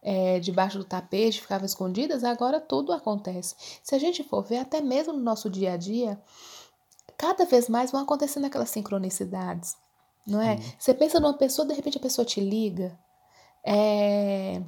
é, 0.01 0.39
debaixo 0.39 0.78
do 0.78 0.84
tapete, 0.84 1.42
ficavam 1.42 1.66
escondidas, 1.66 2.24
agora 2.24 2.60
tudo 2.60 2.92
acontece. 2.92 3.56
Se 3.84 3.94
a 3.96 4.00
gente 4.00 4.24
for 4.24 4.44
ver, 4.44 4.58
até 4.58 4.82
mesmo 4.82 5.13
no 5.13 5.20
nosso 5.20 5.50
dia 5.50 5.74
a 5.74 5.78
dia, 5.78 6.20
cada 7.18 7.46
vez 7.46 7.68
mais 7.70 7.92
vão 7.92 8.01
acontecendo 8.01 8.46
aquelas 8.46 8.70
sincronicidades, 8.70 9.75
não 10.25 10.42
é? 10.42 10.54
Uhum. 10.54 10.62
Você 10.80 10.94
pensa 10.94 11.20
numa 11.20 11.38
pessoa, 11.38 11.68
de 11.68 11.74
repente 11.74 11.98
a 11.98 12.01
pessoa 12.01 12.25
te 12.25 12.39
liga, 12.39 12.98
é, 13.63 14.62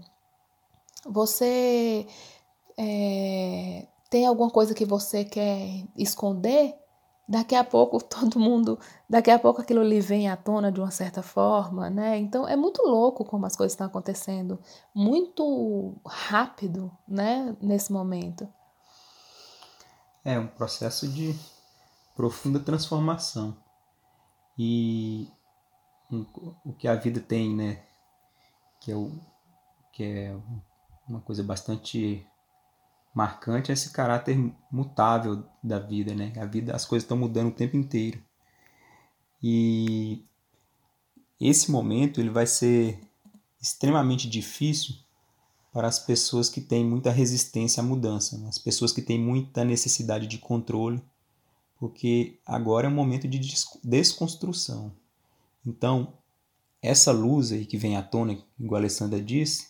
você 1.06 2.06
é, 2.78 3.88
tem 4.10 4.26
alguma 4.26 4.50
coisa 4.50 4.74
que 4.74 4.86
você 4.86 5.24
quer 5.24 5.86
esconder, 5.96 6.76
daqui 7.32 7.56
a 7.56 7.64
pouco 7.64 7.98
todo 8.04 8.38
mundo, 8.38 8.78
daqui 9.10 9.32
a 9.32 9.40
pouco 9.40 9.62
aquilo 9.62 9.82
lhe 9.82 10.02
vem 10.02 10.30
à 10.30 10.36
tona 10.36 10.70
de 10.70 10.82
uma 10.82 10.92
certa 10.92 11.24
forma, 11.24 11.90
né? 11.90 12.18
Então 12.18 12.46
é 12.46 12.58
muito 12.58 12.84
louco 12.84 13.24
como 13.24 13.46
as 13.46 13.56
coisas 13.56 13.72
estão 13.72 13.88
acontecendo, 13.88 14.60
muito 14.94 15.96
rápido, 16.06 16.92
né, 17.08 17.56
nesse 17.62 17.94
momento. 17.94 18.48
É 20.26 20.38
um 20.38 20.46
processo 20.46 21.08
de 21.08 21.34
profunda 22.16 22.60
transformação. 22.60 23.56
E 24.60 25.28
o 26.12 26.74
que 26.74 26.88
a 26.88 26.96
vida 26.96 27.22
tem, 27.22 27.56
né, 27.56 27.82
que 28.82 28.92
é 28.92 28.96
o 28.96 29.10
que 29.94 30.04
é 30.04 30.38
uma 31.08 31.22
coisa 31.22 31.44
bastante 31.44 32.26
marcante 33.14 33.72
é 33.72 33.74
esse 33.74 33.92
caráter 33.92 34.38
mutável 34.72 35.44
da 35.64 35.80
vida, 35.80 36.14
né? 36.16 36.34
A 36.38 36.46
vida, 36.46 36.76
as 36.76 36.86
coisas 36.86 37.04
estão 37.04 37.18
mudando 37.18 37.50
o 37.50 37.56
tempo 37.56 37.76
inteiro. 37.76 38.22
E 39.44 40.24
esse 41.40 41.72
momento 41.72 42.22
ele 42.22 42.30
vai 42.30 42.46
ser 42.46 43.00
extremamente 43.60 44.30
difícil 44.30 44.96
para 45.72 45.88
as 45.88 46.00
pessoas 46.00 46.50
que 46.50 46.62
têm 46.62 46.86
muita 46.86 47.12
resistência 47.12 47.82
à 47.82 47.86
mudança, 47.86 48.38
né? 48.38 48.50
as 48.50 48.58
pessoas 48.58 48.92
que 48.92 49.02
têm 49.02 49.20
muita 49.20 49.64
necessidade 49.64 50.28
de 50.28 50.38
controle, 50.38 51.02
porque 51.80 52.38
agora 52.46 52.88
é 52.88 52.90
um 52.90 52.94
momento 52.94 53.28
de 53.28 53.40
desconstrução. 53.84 54.92
Então, 55.66 56.14
essa 56.82 57.12
luz 57.12 57.52
aí 57.52 57.66
que 57.66 57.78
vem 57.78 57.96
à 57.96 58.04
tona, 58.04 58.38
igual 58.60 58.76
a 58.76 58.82
Alessandra 58.82 59.22
disse, 59.22 59.70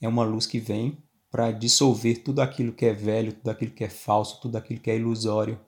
é 0.00 0.08
uma 0.08 0.24
luz 0.24 0.46
que 0.46 0.60
vem 0.60 0.98
para 1.30 1.52
dissolver 1.52 2.22
tudo 2.22 2.40
aquilo 2.40 2.72
que 2.72 2.86
é 2.86 2.92
velho, 2.92 3.32
tudo 3.32 3.50
aquilo 3.50 3.70
que 3.70 3.84
é 3.84 3.88
falso, 3.88 4.40
tudo 4.40 4.56
aquilo 4.56 4.80
que 4.80 4.90
é 4.90 4.96
ilusório. 4.96 5.60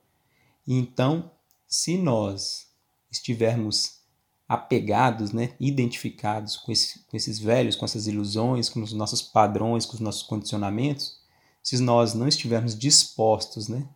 E 0.67 0.75
então, 0.75 1.31
se 1.67 1.97
nós 1.97 2.67
estivermos 3.11 4.03
apegados, 4.49 5.33
né, 5.33 5.55
identificados 5.59 6.57
com, 6.57 6.73
esse, 6.73 6.99
com 7.07 7.17
esses 7.17 7.39
velhos, 7.39 7.77
com 7.77 7.85
essas 7.85 8.07
ilusões, 8.07 8.69
com 8.69 8.83
os 8.83 8.93
nossos 8.93 9.23
padrões, 9.23 9.87
com 9.87 9.95
os 9.95 10.01
nossos 10.01 10.23
condicionamentos, 10.23 11.19
se 11.63 11.79
nós 11.81 12.13
não 12.13 12.27
estivermos 12.27 12.77
dispostos 12.77 13.69
né, 13.69 13.89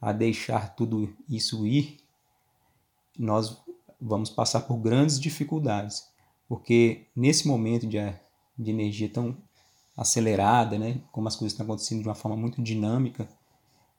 a 0.00 0.12
deixar 0.12 0.74
tudo 0.74 1.14
isso 1.28 1.66
ir, 1.66 1.98
nós 3.18 3.60
vamos 4.00 4.30
passar 4.30 4.60
por 4.60 4.76
grandes 4.76 5.18
dificuldades, 5.18 6.06
porque 6.48 7.06
nesse 7.14 7.48
momento 7.48 7.86
de, 7.86 7.98
de 8.56 8.70
energia 8.70 9.08
tão 9.08 9.36
acelerada, 9.98 10.78
né? 10.78 11.00
Como 11.10 11.26
as 11.26 11.34
coisas 11.34 11.52
estão 11.52 11.66
acontecendo 11.66 12.02
de 12.02 12.08
uma 12.08 12.14
forma 12.14 12.36
muito 12.36 12.62
dinâmica, 12.62 13.28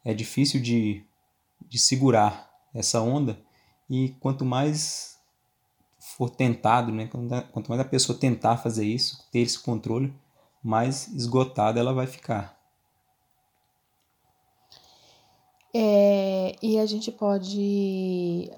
é 0.03 0.13
difícil 0.13 0.61
de, 0.61 1.05
de 1.67 1.77
segurar 1.77 2.49
essa 2.73 3.01
onda 3.01 3.37
e 3.89 4.09
quanto 4.21 4.45
mais 4.45 5.19
for 5.99 6.29
tentado, 6.29 6.91
né? 6.91 7.07
Quanto 7.51 7.69
mais 7.69 7.81
a 7.81 7.85
pessoa 7.85 8.17
tentar 8.17 8.57
fazer 8.57 8.85
isso, 8.85 9.27
ter 9.29 9.39
esse 9.39 9.59
controle, 9.59 10.13
mais 10.63 11.09
esgotada 11.09 11.79
ela 11.79 11.93
vai 11.93 12.07
ficar. 12.07 12.57
É, 15.73 16.55
e 16.63 16.79
a 16.79 16.85
gente 16.85 17.11
pode, 17.11 18.49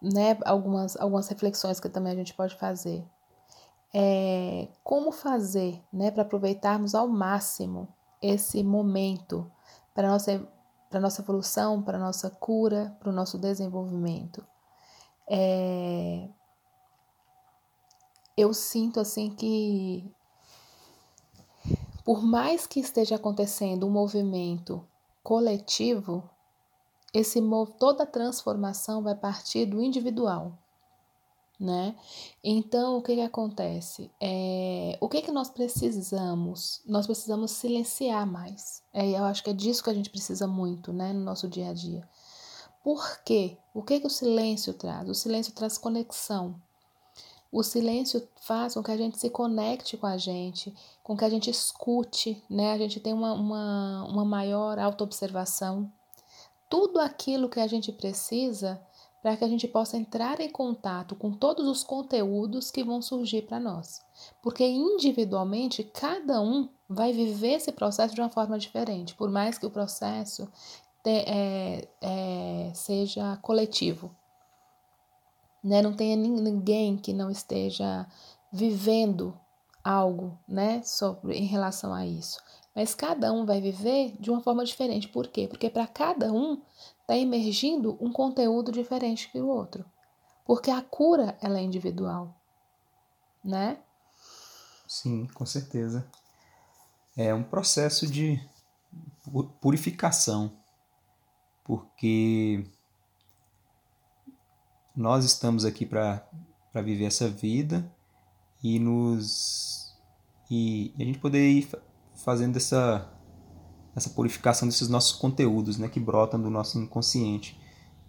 né, 0.00 0.38
algumas, 0.46 0.96
algumas 0.96 1.28
reflexões 1.28 1.78
que 1.78 1.88
também 1.88 2.12
a 2.12 2.16
gente 2.16 2.32
pode 2.32 2.54
fazer 2.54 3.04
é, 3.96 4.66
como 4.82 5.12
fazer 5.12 5.80
né, 5.92 6.10
para 6.10 6.22
aproveitarmos 6.22 6.96
ao 6.96 7.06
máximo 7.06 7.86
esse 8.20 8.64
momento 8.64 9.48
para 9.94 10.08
a 10.08 10.10
nossa, 10.10 10.48
nossa 10.92 11.22
evolução, 11.22 11.80
para 11.80 11.96
a 11.96 12.00
nossa 12.00 12.28
cura, 12.28 12.96
para 12.98 13.10
o 13.10 13.12
nosso 13.12 13.38
desenvolvimento. 13.38 14.44
É, 15.28 16.28
eu 18.36 18.52
sinto 18.52 18.98
assim 18.98 19.30
que 19.30 20.12
por 22.04 22.22
mais 22.22 22.66
que 22.66 22.80
esteja 22.80 23.14
acontecendo 23.14 23.86
um 23.86 23.90
movimento 23.90 24.86
coletivo, 25.22 26.28
esse 27.14 27.40
toda 27.78 28.04
transformação 28.04 29.02
vai 29.02 29.14
partir 29.14 29.64
do 29.66 29.80
individual, 29.80 30.58
né? 31.58 31.94
Então, 32.42 32.98
o 32.98 33.02
que 33.02 33.14
que 33.14 33.20
acontece? 33.20 34.10
É, 34.20 34.98
o 35.00 35.08
que 35.08 35.22
que 35.22 35.30
nós 35.30 35.50
precisamos? 35.50 36.80
Nós 36.86 37.06
precisamos 37.06 37.52
silenciar 37.52 38.26
mais. 38.26 38.82
É, 38.92 39.10
eu 39.10 39.24
acho 39.24 39.42
que 39.42 39.50
é 39.50 39.52
disso 39.52 39.82
que 39.82 39.90
a 39.90 39.94
gente 39.94 40.10
precisa 40.10 40.46
muito, 40.46 40.92
né, 40.92 41.12
no 41.12 41.20
nosso 41.20 41.48
dia 41.48 41.70
a 41.70 41.72
dia. 41.72 42.08
Por 42.82 43.18
quê? 43.24 43.56
O 43.72 43.82
que 43.82 44.00
que 44.00 44.06
o 44.06 44.10
silêncio 44.10 44.74
traz? 44.74 45.08
O 45.08 45.14
silêncio 45.14 45.52
traz 45.54 45.78
conexão. 45.78 46.60
O 47.50 47.62
silêncio 47.62 48.28
faz 48.40 48.74
com 48.74 48.82
que 48.82 48.90
a 48.90 48.96
gente 48.96 49.18
se 49.18 49.30
conecte 49.30 49.96
com 49.96 50.06
a 50.06 50.18
gente, 50.18 50.74
com 51.02 51.16
que 51.16 51.24
a 51.24 51.30
gente 51.30 51.48
escute, 51.48 52.42
né? 52.50 52.72
A 52.72 52.78
gente 52.78 52.98
tem 52.98 53.12
uma, 53.12 53.32
uma, 53.32 54.04
uma 54.08 54.24
maior 54.24 54.78
autoobservação. 54.78 55.90
Tudo 56.68 56.98
aquilo 56.98 57.48
que 57.48 57.60
a 57.60 57.66
gente 57.68 57.92
precisa 57.92 58.84
para 59.24 59.36
que 59.38 59.44
a 59.44 59.48
gente 59.48 59.66
possa 59.66 59.96
entrar 59.96 60.38
em 60.38 60.50
contato 60.50 61.16
com 61.16 61.32
todos 61.32 61.66
os 61.66 61.82
conteúdos 61.82 62.70
que 62.70 62.84
vão 62.84 63.00
surgir 63.00 63.42
para 63.42 63.58
nós. 63.58 64.04
Porque 64.42 64.64
individualmente, 64.64 65.82
cada 65.82 66.40
um 66.42 66.68
vai 66.86 67.12
viver 67.12 67.54
esse 67.54 67.72
processo 67.72 68.14
de 68.14 68.20
uma 68.20 68.28
forma 68.28 68.58
diferente, 68.58 69.14
por 69.14 69.30
mais 69.30 69.56
que 69.56 69.64
o 69.64 69.70
processo 69.70 70.46
te, 71.02 71.24
é, 71.26 71.88
é, 72.02 72.72
seja 72.74 73.36
coletivo 73.38 74.14
né? 75.64 75.80
Não 75.80 75.94
tenha 75.94 76.14
ninguém 76.14 76.98
que 76.98 77.14
não 77.14 77.30
esteja 77.30 78.06
vivendo 78.52 79.34
algo, 79.82 80.38
né, 80.46 80.82
sobre 80.82 81.36
em 81.36 81.46
relação 81.46 81.92
a 81.92 82.06
isso. 82.06 82.40
Mas 82.74 82.94
cada 82.94 83.32
um 83.32 83.46
vai 83.46 83.60
viver 83.60 84.14
de 84.20 84.30
uma 84.30 84.40
forma 84.40 84.64
diferente. 84.64 85.08
Por 85.08 85.28
quê? 85.28 85.46
Porque 85.48 85.70
para 85.70 85.86
cada 85.86 86.32
um 86.32 86.60
está 87.04 87.16
emergindo 87.16 87.98
um 88.00 88.10
conteúdo 88.10 88.72
diferente 88.72 89.30
que 89.30 89.38
o 89.38 89.46
outro. 89.46 89.84
Porque 90.44 90.70
a 90.70 90.82
cura 90.82 91.38
ela 91.40 91.58
é 91.58 91.62
individual, 91.62 92.34
né? 93.44 93.78
Sim, 94.88 95.26
com 95.34 95.44
certeza. 95.44 96.06
É 97.16 97.32
um 97.34 97.42
processo 97.42 98.06
de 98.06 98.40
purificação, 99.60 100.52
porque 101.62 102.66
nós 104.96 105.24
estamos 105.24 105.64
aqui 105.64 105.86
para 105.86 106.26
viver 106.82 107.04
essa 107.04 107.28
vida 107.28 107.90
e 108.62 108.78
nos 108.78 109.94
e, 110.50 110.92
e, 110.96 111.02
a 111.02 111.06
gente 111.06 111.18
poder 111.18 111.48
ir 111.50 111.68
fazendo 112.14 112.56
essa 112.56 113.13
essa 113.94 114.10
purificação 114.10 114.66
desses 114.68 114.88
nossos 114.88 115.12
conteúdos, 115.12 115.78
né, 115.78 115.88
que 115.88 116.00
brotam 116.00 116.40
do 116.40 116.50
nosso 116.50 116.78
inconsciente. 116.78 117.58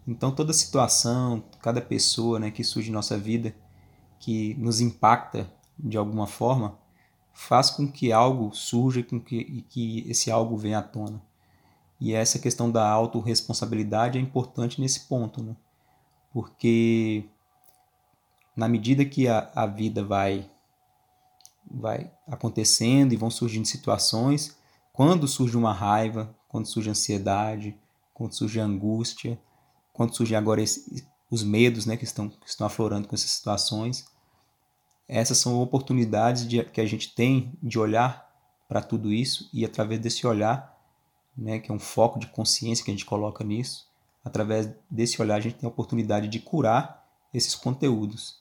Então 0.08 0.32
toda 0.32 0.54
situação, 0.54 1.44
cada 1.62 1.82
pessoa, 1.82 2.40
né, 2.40 2.52
que 2.52 2.64
surge 2.64 2.90
em 2.90 2.94
nossa 2.94 3.18
vida, 3.18 3.56
que 4.20 4.54
nos 4.56 4.82
impacta 4.82 5.48
de 5.78 5.98
alguma 5.98 6.28
forma, 6.28 6.78
faz 7.34 7.70
com 7.70 7.92
que 7.92 8.12
algo 8.12 8.54
surja 8.54 9.04
com 9.04 9.20
que, 9.20 9.38
e 9.38 9.62
que 9.62 10.10
esse 10.10 10.32
algo 10.32 10.58
venha 10.58 10.80
à 10.80 10.82
tona. 10.82 11.22
E 12.00 12.14
essa 12.14 12.40
questão 12.40 12.72
da 12.72 12.88
autorresponsabilidade 12.88 14.18
é 14.18 14.22
importante 14.22 14.82
nesse 14.82 15.02
ponto, 15.02 15.44
né? 15.44 15.56
porque 16.32 17.26
na 18.56 18.68
medida 18.68 19.06
que 19.06 19.28
a, 19.28 19.50
a 19.56 19.66
vida 19.66 20.04
vai 20.04 20.50
vai 21.70 22.12
acontecendo 22.28 23.14
e 23.14 23.18
vão 23.18 23.32
surgindo 23.32 23.66
situações, 23.66 24.58
quando 24.96 25.28
surge 25.28 25.58
uma 25.58 25.74
raiva, 25.74 26.34
quando 26.48 26.68
surge 26.68 26.90
ansiedade, 26.90 27.78
quando 28.14 28.32
surge 28.32 28.62
angústia, 28.62 29.38
quando 29.92 30.16
surgem 30.16 30.38
agora 30.38 30.62
esse, 30.62 31.06
os 31.30 31.44
medos 31.44 31.86
né, 31.86 31.98
que, 31.98 32.06
estão, 32.06 32.30
que 32.30 32.48
estão 32.48 32.66
aflorando 32.66 33.06
com 33.06 33.14
essas 33.14 33.30
situações, 33.30 34.08
essas 35.06 35.38
são 35.38 35.62
oportunidades 35.62 36.48
de, 36.48 36.64
que 36.64 36.80
a 36.80 36.86
gente 36.86 37.14
tem 37.14 37.52
de 37.62 37.78
olhar 37.78 38.26
para 38.70 38.82
tudo 38.82 39.12
isso 39.12 39.50
e 39.52 39.66
através 39.66 40.00
desse 40.00 40.26
olhar, 40.26 40.74
né, 41.38 41.60
que 41.60 41.70
é 41.70 41.74
um 41.74 41.80
foco 41.80 42.18
de 42.18 42.28
consciência 42.28 42.86
que 42.86 42.90
a 42.90 42.94
gente 42.94 43.06
coloca 43.06 43.44
nisso, 43.44 43.90
através 44.24 44.70
desse 44.90 45.22
olhar, 45.22 45.36
a 45.36 45.42
gente 45.42 45.56
tem 45.56 45.68
a 45.68 45.72
oportunidade 45.74 46.30
de 46.30 46.40
curar 46.40 47.06
esses 47.34 47.54
conteúdos. 47.54 48.40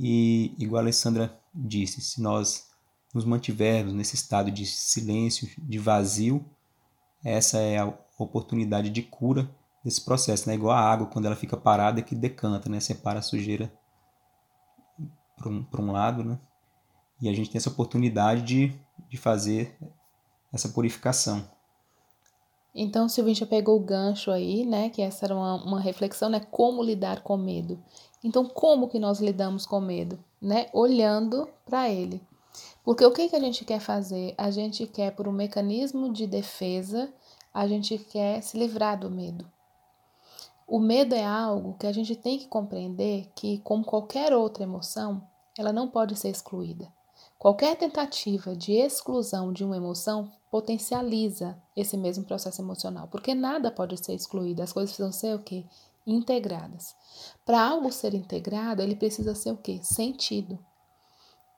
E, 0.00 0.54
igual 0.58 0.78
a 0.78 0.84
Alessandra 0.84 1.38
disse, 1.54 2.00
se 2.00 2.22
nós 2.22 2.71
nos 3.12 3.24
mantivermos 3.24 3.92
nesse 3.92 4.14
estado 4.14 4.50
de 4.50 4.64
silêncio, 4.64 5.48
de 5.58 5.78
vazio, 5.78 6.44
essa 7.24 7.58
é 7.58 7.78
a 7.78 7.92
oportunidade 8.18 8.90
de 8.90 9.02
cura 9.02 9.48
desse 9.84 10.00
processo. 10.00 10.48
Né? 10.48 10.54
Igual 10.54 10.76
a 10.76 10.80
água, 10.80 11.06
quando 11.06 11.26
ela 11.26 11.36
fica 11.36 11.56
parada, 11.56 12.02
que 12.02 12.14
decanta, 12.14 12.68
né? 12.68 12.80
separa 12.80 13.18
a 13.18 13.22
sujeira 13.22 13.72
para 15.36 15.48
um, 15.48 15.66
um 15.78 15.92
lado. 15.92 16.24
Né? 16.24 16.38
E 17.20 17.28
a 17.28 17.32
gente 17.32 17.50
tem 17.50 17.58
essa 17.58 17.70
oportunidade 17.70 18.42
de, 18.42 18.72
de 19.08 19.16
fazer 19.16 19.76
essa 20.52 20.68
purificação. 20.68 21.44
Então, 22.74 23.08
Silvinho 23.08 23.36
já 23.36 23.46
pegou 23.46 23.76
o 23.76 23.84
gancho 23.84 24.30
aí, 24.30 24.64
né? 24.64 24.88
Que 24.88 25.02
essa 25.02 25.26
era 25.26 25.36
uma, 25.36 25.62
uma 25.62 25.80
reflexão, 25.80 26.30
né? 26.30 26.40
Como 26.40 26.82
lidar 26.82 27.22
com 27.22 27.36
medo. 27.36 27.78
Então, 28.24 28.46
como 28.46 28.88
que 28.88 28.98
nós 28.98 29.20
lidamos 29.20 29.66
com 29.66 29.78
medo? 29.78 30.18
Né? 30.40 30.68
Olhando 30.72 31.46
para 31.66 31.90
ele. 31.90 32.20
Porque 32.84 33.04
o 33.04 33.12
que, 33.12 33.28
que 33.28 33.36
a 33.36 33.40
gente 33.40 33.64
quer 33.64 33.80
fazer? 33.80 34.34
A 34.36 34.50
gente 34.50 34.86
quer, 34.86 35.14
por 35.14 35.28
um 35.28 35.32
mecanismo 35.32 36.12
de 36.12 36.26
defesa, 36.26 37.12
a 37.54 37.66
gente 37.66 37.96
quer 37.98 38.42
se 38.42 38.58
livrar 38.58 38.98
do 38.98 39.10
medo. 39.10 39.50
O 40.66 40.78
medo 40.78 41.14
é 41.14 41.24
algo 41.24 41.76
que 41.78 41.86
a 41.86 41.92
gente 41.92 42.16
tem 42.16 42.38
que 42.38 42.48
compreender 42.48 43.30
que, 43.34 43.58
como 43.58 43.84
qualquer 43.84 44.32
outra 44.32 44.62
emoção, 44.62 45.22
ela 45.56 45.72
não 45.72 45.88
pode 45.88 46.16
ser 46.16 46.30
excluída. 46.30 46.92
Qualquer 47.38 47.76
tentativa 47.76 48.56
de 48.56 48.72
exclusão 48.72 49.52
de 49.52 49.64
uma 49.64 49.76
emoção 49.76 50.30
potencializa 50.50 51.60
esse 51.76 51.96
mesmo 51.96 52.24
processo 52.24 52.62
emocional, 52.62 53.08
porque 53.08 53.34
nada 53.34 53.70
pode 53.70 53.96
ser 54.02 54.14
excluído, 54.14 54.62
as 54.62 54.72
coisas 54.72 54.90
precisam 54.90 55.12
ser 55.12 55.34
o 55.34 55.42
quê? 55.42 55.64
Integradas. 56.06 56.94
Para 57.44 57.68
algo 57.68 57.90
ser 57.92 58.14
integrado, 58.14 58.82
ele 58.82 58.96
precisa 58.96 59.34
ser 59.34 59.52
o 59.52 59.56
quê? 59.56 59.80
Sentido. 59.82 60.58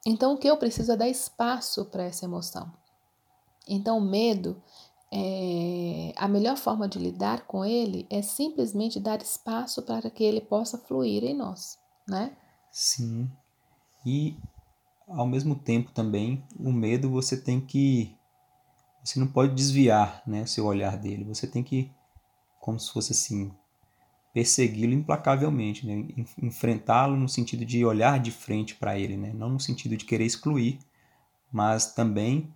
Então, 0.07 0.35
o 0.35 0.38
que 0.38 0.49
eu 0.49 0.57
preciso 0.57 0.93
é 0.93 0.97
dar 0.97 1.09
espaço 1.09 1.87
para 1.87 2.05
essa 2.05 2.25
emoção. 2.25 2.71
Então, 3.67 3.99
o 3.99 4.01
medo, 4.01 4.62
é, 5.11 6.12
a 6.17 6.29
melhor 6.29 6.57
forma 6.57 6.87
de 6.87 6.99
lidar 6.99 7.47
com 7.47 7.64
ele 7.64 8.07
é 8.11 8.21
simplesmente 8.21 9.01
dar 9.01 9.23
espaço 9.23 9.83
para 9.83 10.11
que 10.11 10.23
ele 10.23 10.40
possa 10.40 10.77
fluir 10.77 11.25
em 11.25 11.35
nós, 11.35 11.79
né? 12.07 12.37
Sim. 12.71 13.31
E 14.05 14.37
ao 15.09 15.27
mesmo 15.27 15.55
tempo 15.55 15.93
também, 15.93 16.45
o 16.59 16.73
medo 16.73 17.11
você 17.11 17.37
tem 17.37 17.61
que 17.61 18.17
você 19.03 19.21
não 19.21 19.27
pode 19.27 19.55
desviar, 19.55 20.23
né, 20.27 20.47
seu 20.47 20.64
olhar 20.64 20.97
dele. 20.97 21.25
Você 21.25 21.47
tem 21.47 21.62
que 21.62 21.93
como 22.59 22.81
se 22.81 22.90
fosse 22.90 23.12
assim, 23.12 23.55
persegui-lo 24.35 24.92
implacavelmente, 24.92 25.87
né? 25.87 26.09
enfrentá-lo 26.42 27.16
no 27.16 27.29
sentido 27.29 27.64
de 27.64 27.85
olhar 27.85 28.18
de 28.18 28.33
frente 28.33 28.75
para 28.75 28.99
ele, 28.99 29.16
né? 29.16 29.33
não 29.33 29.49
no 29.49 29.61
sentido 29.61 29.97
de 29.97 30.05
querer 30.05 30.25
excluir, 30.25 30.81
mas 31.53 31.94
também 31.94 32.53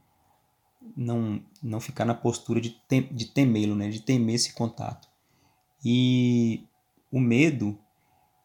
não, 0.96 1.40
não 1.62 1.78
ficar 1.78 2.04
na 2.04 2.14
postura 2.14 2.60
de, 2.60 2.70
tem, 2.88 3.02
de 3.12 3.26
temê-lo, 3.26 3.76
né? 3.76 3.88
de 3.90 4.00
temer 4.02 4.34
esse 4.34 4.54
contato. 4.54 5.08
E 5.84 6.66
o 7.12 7.20
medo, 7.20 7.78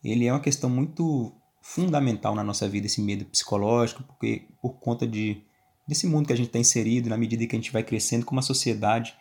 ele 0.04 0.28
é 0.28 0.32
uma 0.32 0.39
questão 0.39 0.69
muito 0.69 1.34
fundamental 1.60 2.36
na 2.36 2.43
nossa 2.43 2.69
vida 2.69 2.86
esse 2.86 3.02
medo 3.02 3.26
psicológico, 3.26 4.04
porque 4.04 4.48
por 4.62 4.74
conta 4.74 5.08
de 5.08 5.41
desse 5.88 6.06
mundo 6.06 6.28
que 6.28 6.34
a 6.34 6.36
gente 6.36 6.48
está 6.48 6.60
inserido, 6.60 7.10
na 7.10 7.17
medida 7.17 7.46
que 7.48 7.56
a 7.56 7.60
gente 7.60 7.72
vai 7.72 7.84
crescendo 7.84 8.26
como 8.26 8.38
uma 8.38 8.43
sociedade, 8.43 9.15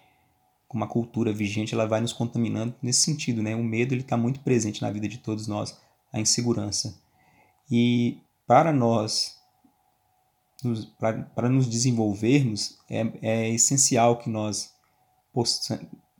com 0.73 0.79
uma 0.79 0.87
cultura 0.87 1.31
vigente, 1.35 1.75
ela 1.75 1.87
vai 1.87 2.01
nos 2.01 2.15
contaminando 2.15 2.75
nesse 2.83 3.03
sentido, 3.03 3.43
né? 3.43 3.55
O 3.55 3.63
medo 3.63 3.93
ele 3.93 4.01
está 4.01 4.17
muito 4.17 4.41
presente 4.41 4.81
na 4.81 4.91
vida 4.91 5.07
de 5.07 5.19
todos 5.19 5.47
nós, 5.47 5.79
a 6.11 6.19
insegurança. 6.19 6.99
E 7.71 8.17
para 8.47 8.73
nós 8.73 9.37
para, 10.99 11.49
nos 11.51 11.67
desenvolvermos, 11.67 12.79
é, 12.89 13.05
é 13.21 13.51
essencial 13.51 14.17
que 14.17 14.31
nós 14.31 14.73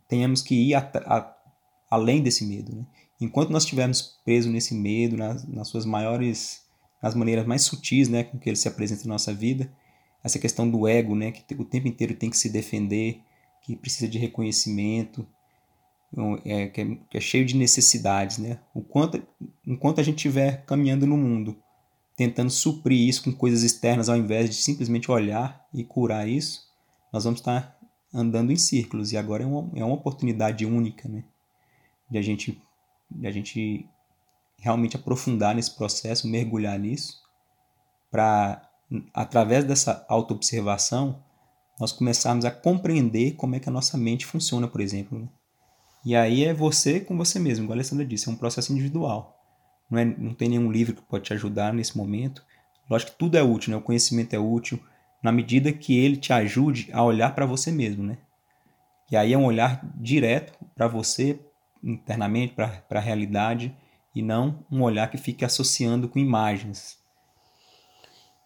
tenhamos 0.07 0.43
que 0.43 0.53
ir 0.53 0.75
a, 0.75 0.91
a, 1.05 1.35
além 1.89 2.21
desse 2.21 2.45
medo. 2.45 2.75
Né? 2.75 2.85
enquanto 3.19 3.51
nós 3.51 3.63
estivermos 3.63 4.19
presos 4.23 4.51
nesse 4.51 4.75
medo, 4.75 5.15
nas, 5.15 5.47
nas 5.47 5.69
suas 5.69 5.85
maiores, 5.85 6.61
nas 7.01 7.15
maneiras 7.15 7.45
mais 7.45 7.61
sutis, 7.63 8.09
né, 8.09 8.23
com 8.23 8.37
que 8.37 8.49
ele 8.49 8.57
se 8.57 8.67
apresenta 8.67 9.03
na 9.05 9.13
nossa 9.13 9.33
vida, 9.33 9.71
essa 10.23 10.37
questão 10.37 10.69
do 10.69 10.87
ego, 10.87 11.15
né, 11.15 11.31
que 11.31 11.55
o 11.55 11.65
tempo 11.65 11.87
inteiro 11.87 12.15
tem 12.15 12.29
que 12.29 12.37
se 12.37 12.49
defender, 12.49 13.21
que 13.63 13.75
precisa 13.75 14.07
de 14.07 14.17
reconhecimento, 14.17 15.25
é, 16.45 16.67
que, 16.67 16.81
é, 16.81 16.85
que 17.09 17.17
é 17.17 17.21
cheio 17.21 17.45
de 17.45 17.55
necessidades, 17.55 18.37
né? 18.37 18.59
O 18.73 18.81
quanto, 18.81 19.21
enquanto 19.65 19.99
a 19.99 20.03
gente 20.03 20.17
estiver 20.17 20.63
caminhando 20.65 21.07
no 21.07 21.17
mundo, 21.17 21.57
tentando 22.15 22.51
suprir 22.51 23.07
isso 23.07 23.23
com 23.23 23.31
coisas 23.31 23.63
externas, 23.63 24.09
ao 24.09 24.17
invés 24.17 24.49
de 24.49 24.55
simplesmente 24.57 25.09
olhar 25.09 25.65
e 25.73 25.83
curar 25.83 26.27
isso, 26.27 26.67
nós 27.11 27.23
vamos 27.23 27.39
estar 27.39 27.75
andando 28.13 28.51
em 28.51 28.55
círculos. 28.55 29.11
E 29.11 29.17
agora 29.17 29.43
é 29.43 29.47
uma, 29.47 29.71
é 29.75 29.83
uma 29.83 29.95
oportunidade 29.95 30.65
única, 30.65 31.09
né? 31.09 31.23
De 32.09 32.17
a 32.19 32.21
gente, 32.21 32.61
de 33.09 33.25
a 33.25 33.31
gente 33.31 33.87
realmente 34.59 34.95
aprofundar 34.95 35.55
nesse 35.55 35.75
processo, 35.75 36.27
mergulhar 36.27 36.77
nisso, 36.77 37.23
para, 38.11 38.69
através 39.13 39.65
dessa 39.65 40.05
autoobservação, 40.07 41.23
nós 41.79 41.91
começarmos 41.91 42.45
a 42.45 42.51
compreender 42.51 43.31
como 43.33 43.55
é 43.55 43.59
que 43.59 43.69
a 43.69 43.71
nossa 43.71 43.97
mente 43.97 44.25
funciona, 44.25 44.67
por 44.67 44.81
exemplo. 44.81 45.19
Né? 45.19 45.27
E 46.05 46.15
aí 46.15 46.43
é 46.43 46.53
você 46.53 46.99
com 46.99 47.17
você 47.17 47.39
mesmo, 47.39 47.65
igual 47.65 47.73
a 47.73 47.77
Alessandra 47.77 48.05
disse, 48.05 48.29
é 48.29 48.31
um 48.31 48.35
processo 48.35 48.71
individual. 48.71 49.39
Não, 49.89 49.99
é, 49.99 50.05
não 50.05 50.33
tem 50.33 50.49
nenhum 50.49 50.71
livro 50.71 50.95
que 50.95 51.01
pode 51.01 51.25
te 51.25 51.33
ajudar 51.33 51.73
nesse 51.73 51.97
momento. 51.97 52.43
Lógico 52.89 53.11
que 53.11 53.17
tudo 53.17 53.37
é 53.37 53.43
útil, 53.43 53.71
né? 53.71 53.77
o 53.77 53.81
conhecimento 53.81 54.33
é 54.33 54.39
útil, 54.39 54.79
na 55.23 55.31
medida 55.31 55.71
que 55.71 55.97
ele 55.97 56.17
te 56.17 56.33
ajude 56.33 56.89
a 56.91 57.01
olhar 57.03 57.33
para 57.33 57.45
você 57.45 57.71
mesmo, 57.71 58.03
né? 58.03 58.17
E 59.09 59.15
aí 59.15 59.31
é 59.31 59.37
um 59.37 59.45
olhar 59.45 59.81
direto 59.95 60.53
para 60.75 60.87
você, 60.87 61.39
internamente, 61.81 62.53
para 62.53 62.83
a 62.89 62.99
realidade, 62.99 63.75
e 64.13 64.21
não 64.21 64.65
um 64.69 64.81
olhar 64.81 65.09
que 65.09 65.17
fique 65.17 65.45
associando 65.45 66.09
com 66.09 66.19
imagens. 66.19 66.97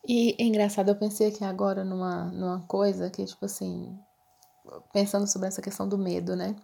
E 0.07 0.37
é 0.39 0.43
engraçado, 0.45 0.87
eu 0.87 0.95
pensei 0.95 1.27
aqui 1.27 1.43
agora 1.43 1.83
numa, 1.83 2.31
numa 2.31 2.61
coisa 2.61 3.09
que, 3.09 3.25
tipo 3.25 3.43
assim, 3.43 3.93
pensando 4.93 5.27
sobre 5.27 5.49
essa 5.49 5.61
questão 5.61 5.85
do 5.85 5.97
medo, 5.97 6.33
né? 6.33 6.55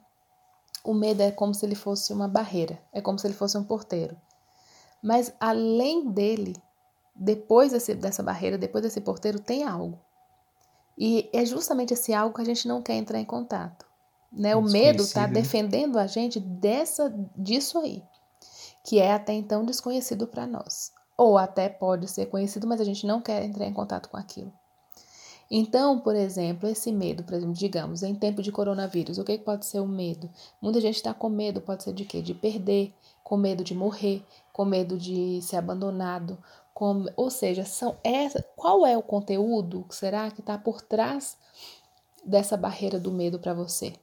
O 0.82 0.94
medo 0.94 1.22
é 1.22 1.30
como 1.30 1.54
se 1.54 1.66
ele 1.66 1.76
fosse 1.76 2.14
uma 2.14 2.28
barreira, 2.28 2.82
é 2.94 3.02
como 3.02 3.20
se 3.20 3.28
ele 3.28 3.34
fosse 3.34 3.58
um 3.58 3.64
porteiro. 3.66 4.16
Mas 5.04 5.34
além 5.42 6.10
dele, 6.10 6.56
depois 7.14 7.74
desse, 7.74 7.94
dessa 7.94 8.24
barreira, 8.24 8.58
depois 8.58 8.82
desse 8.82 9.02
porteiro, 9.02 9.40
tem 9.40 9.64
algo. 9.66 10.00
E 10.98 11.30
é 11.34 11.46
justamente 11.46 11.94
esse 11.94 12.14
algo 12.14 12.34
que 12.34 12.42
a 12.42 12.46
gente 12.46 12.66
não 12.66 12.82
quer 12.82 12.96
entrar 12.96 13.20
em 13.20 13.26
contato. 13.26 13.86
Né? 14.32 14.56
O 14.56 14.62
medo 14.62 15.04
está 15.04 15.28
defendendo 15.28 16.00
a 16.00 16.08
gente 16.08 16.40
dessa, 16.40 17.14
disso 17.36 17.78
aí, 17.80 18.02
que 18.86 19.00
é 19.00 19.12
até 19.12 19.34
então 19.34 19.66
desconhecido 19.66 20.28
para 20.28 20.48
nós. 20.48 20.94
Ou 21.18 21.38
até 21.38 21.70
pode 21.70 22.08
ser 22.08 22.28
conhecido, 22.28 22.68
mas 22.68 22.82
a 22.82 22.84
gente 22.84 23.06
não 23.06 23.22
quer 23.22 23.44
entrar 23.44 23.66
em 23.66 23.74
contato 23.74 24.10
com 24.10 24.18
aquilo. 24.18 24.52
Então, 25.50 26.00
por 26.00 26.16
exemplo, 26.16 26.68
esse 26.68 26.92
medo, 26.92 27.24
por 27.24 27.36
exemplo, 27.36 27.54
digamos, 27.54 28.02
em 28.02 28.16
tempo 28.16 28.42
de 28.42 28.52
coronavírus, 28.52 29.18
o 29.18 29.24
que 29.24 29.38
pode 29.38 29.66
ser 29.66 29.80
o 29.80 29.88
medo? 29.88 30.30
Muita 30.60 30.82
gente 30.82 30.96
está 30.96 31.14
com 31.14 31.30
medo, 31.30 31.62
pode 31.62 31.84
ser 31.84 31.94
de 31.94 32.06
quê? 32.06 32.22
De 32.22 32.34
perder, 32.34 32.92
com 33.24 33.38
medo 33.38 33.64
de 33.64 33.76
morrer, 33.76 34.26
com 34.52 34.66
medo 34.66 34.98
de 34.98 35.42
ser 35.44 35.58
abandonado, 35.58 36.38
com, 36.74 37.06
ou 37.16 37.30
seja, 37.30 37.64
são 37.66 37.98
essa, 38.04 38.44
qual 38.56 38.86
é 38.86 38.98
o 38.98 39.04
conteúdo 39.04 39.86
será 39.92 40.32
que 40.32 40.40
está 40.40 40.58
por 40.58 40.82
trás 40.82 41.38
dessa 42.26 42.58
barreira 42.58 43.00
do 43.00 43.12
medo 43.12 43.38
para 43.38 43.54
você? 43.54 43.94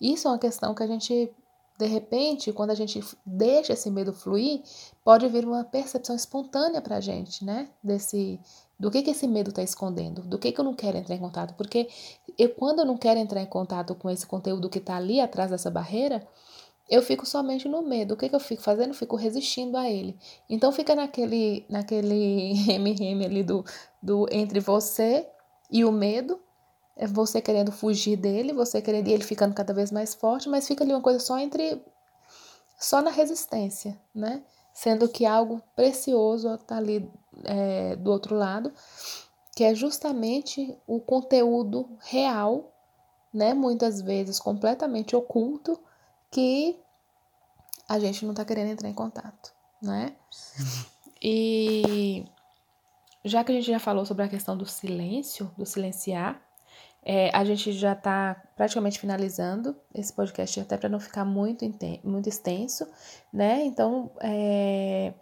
Isso 0.00 0.28
é 0.28 0.30
uma 0.30 0.38
questão 0.38 0.74
que 0.74 0.82
a 0.82 0.86
gente, 0.86 1.32
de 1.78 1.86
repente, 1.86 2.52
quando 2.52 2.70
a 2.70 2.74
gente 2.74 3.00
deixa 3.24 3.72
esse 3.72 3.88
medo 3.88 4.12
fluir, 4.12 4.62
pode 5.04 5.28
vir 5.28 5.44
uma 5.44 5.62
percepção 5.62 6.16
espontânea 6.16 6.82
para 6.82 6.96
a 6.96 7.00
gente, 7.00 7.44
né? 7.44 7.68
Desse, 7.80 8.40
do 8.76 8.90
que, 8.90 9.00
que 9.00 9.10
esse 9.10 9.28
medo 9.28 9.50
está 9.50 9.62
escondendo, 9.62 10.22
do 10.22 10.40
que, 10.40 10.50
que 10.50 10.60
eu 10.60 10.64
não 10.64 10.74
quero 10.74 10.98
entrar 10.98 11.14
em 11.14 11.20
contato. 11.20 11.54
Porque 11.54 11.88
eu, 12.36 12.48
quando 12.48 12.80
eu 12.80 12.84
não 12.84 12.96
quero 12.96 13.20
entrar 13.20 13.40
em 13.40 13.46
contato 13.46 13.94
com 13.94 14.10
esse 14.10 14.26
conteúdo 14.26 14.68
que 14.68 14.78
está 14.78 14.96
ali 14.96 15.20
atrás 15.20 15.52
dessa 15.52 15.70
barreira, 15.70 16.26
eu 16.90 17.00
fico 17.00 17.24
somente 17.24 17.68
no 17.68 17.80
medo. 17.80 18.14
O 18.14 18.16
que, 18.16 18.28
que 18.28 18.34
eu 18.34 18.40
fico 18.40 18.62
fazendo? 18.62 18.92
fico 18.92 19.14
resistindo 19.14 19.76
a 19.76 19.88
ele. 19.88 20.18
Então 20.50 20.72
fica 20.72 20.96
naquele 20.96 21.64
naquele 21.68 22.54
reme-reme 22.66 23.24
ali 23.24 23.44
do, 23.44 23.64
do 24.02 24.26
entre 24.32 24.58
você 24.58 25.28
e 25.70 25.84
o 25.84 25.92
medo. 25.92 26.40
É 26.98 27.06
você 27.06 27.40
querendo 27.40 27.70
fugir 27.70 28.16
dele, 28.16 28.52
você 28.52 28.82
querendo 28.82 29.06
e 29.06 29.12
ele 29.12 29.22
ficando 29.22 29.54
cada 29.54 29.72
vez 29.72 29.92
mais 29.92 30.14
forte, 30.14 30.48
mas 30.48 30.66
fica 30.66 30.82
ali 30.82 30.92
uma 30.92 31.00
coisa 31.00 31.20
só 31.20 31.38
entre 31.38 31.80
só 32.78 33.00
na 33.00 33.10
resistência, 33.10 33.98
né? 34.14 34.42
Sendo 34.74 35.08
que 35.08 35.24
algo 35.24 35.62
precioso 35.74 36.52
está 36.54 36.76
ali 36.76 37.10
é, 37.44 37.96
do 37.96 38.10
outro 38.10 38.36
lado, 38.36 38.72
que 39.54 39.64
é 39.64 39.74
justamente 39.74 40.76
o 40.86 41.00
conteúdo 41.00 41.88
real, 42.00 42.72
né? 43.32 43.54
Muitas 43.54 44.00
vezes 44.00 44.38
completamente 44.38 45.14
oculto, 45.14 45.78
que 46.30 46.78
a 47.88 47.98
gente 47.98 48.24
não 48.24 48.32
está 48.32 48.44
querendo 48.44 48.70
entrar 48.70 48.88
em 48.88 48.94
contato, 48.94 49.52
né? 49.80 50.14
E 51.22 52.24
já 53.24 53.42
que 53.42 53.52
a 53.52 53.54
gente 53.54 53.66
já 53.66 53.80
falou 53.80 54.04
sobre 54.06 54.24
a 54.24 54.28
questão 54.28 54.56
do 54.56 54.66
silêncio, 54.66 55.50
do 55.56 55.66
silenciar, 55.66 56.40
é, 57.10 57.30
a 57.34 57.42
gente 57.42 57.72
já 57.72 57.94
está 57.94 58.36
praticamente 58.54 59.00
finalizando 59.00 59.74
esse 59.94 60.12
podcast, 60.12 60.60
até 60.60 60.76
para 60.76 60.90
não 60.90 61.00
ficar 61.00 61.24
muito, 61.24 61.64
muito 62.04 62.28
extenso, 62.28 62.86
né? 63.32 63.64
Então, 63.64 64.10
é, 64.20 65.14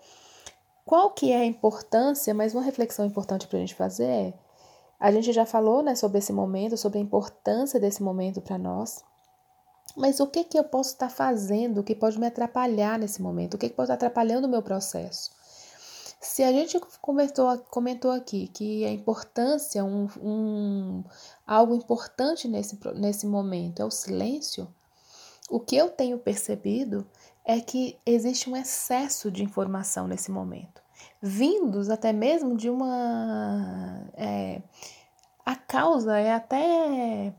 qual 0.85 1.13
que 1.13 1.31
é 1.31 1.37
a 1.37 1.45
importância, 1.45 2.35
mas 2.35 2.55
uma 2.55 2.63
reflexão 2.65 3.07
importante 3.07 3.47
para 3.47 3.59
a 3.59 3.61
gente 3.61 3.77
fazer 3.77 4.05
é, 4.05 4.35
a 4.99 5.13
gente 5.13 5.33
já 5.33 5.47
falou 5.47 5.81
né, 5.81 5.95
sobre 5.95 6.19
esse 6.19 6.33
momento, 6.33 6.77
sobre 6.77 6.99
a 6.99 7.03
importância 7.03 7.79
desse 7.79 8.03
momento 8.03 8.41
para 8.41 8.59
nós, 8.59 9.05
mas 9.97 10.19
o 10.19 10.27
que, 10.27 10.43
que 10.43 10.59
eu 10.59 10.65
posso 10.65 10.95
estar 10.95 11.09
fazendo 11.09 11.85
que 11.85 11.95
pode 11.95 12.19
me 12.19 12.27
atrapalhar 12.27 12.99
nesse 12.99 13.23
momento? 13.23 13.55
O 13.55 13.59
que, 13.59 13.69
que 13.69 13.77
pode 13.77 13.87
estar 13.87 13.95
atrapalhando 13.95 14.49
o 14.49 14.51
meu 14.51 14.63
processo? 14.63 15.31
Se 16.21 16.43
a 16.43 16.51
gente 16.51 16.81
comentou, 17.01 17.59
comentou 17.71 18.11
aqui 18.11 18.49
que 18.49 18.85
a 18.85 18.91
importância, 18.91 19.85
um, 19.85 20.09
um, 20.21 21.05
algo 21.47 21.75
importante 21.75 22.49
nesse, 22.49 22.79
nesse 22.95 23.27
momento 23.27 23.81
é 23.81 23.85
o 23.85 23.91
silêncio, 23.91 24.67
o 25.49 25.61
que 25.61 25.77
eu 25.77 25.89
tenho 25.91 26.19
percebido 26.19 27.07
é 27.45 27.61
que 27.61 27.99
existe 28.05 28.51
um 28.51 28.57
excesso 28.57 29.31
de 29.31 29.45
informação 29.45 30.09
nesse 30.09 30.31
momento, 30.31 30.83
vindos 31.23 31.89
até 31.91 32.13
mesmo 32.13 32.57
de 32.57 32.69
uma. 32.69 34.09
É, 34.15 34.61
a 35.45 35.55
causa 35.55 36.19
é 36.19 36.33
até 36.33 37.33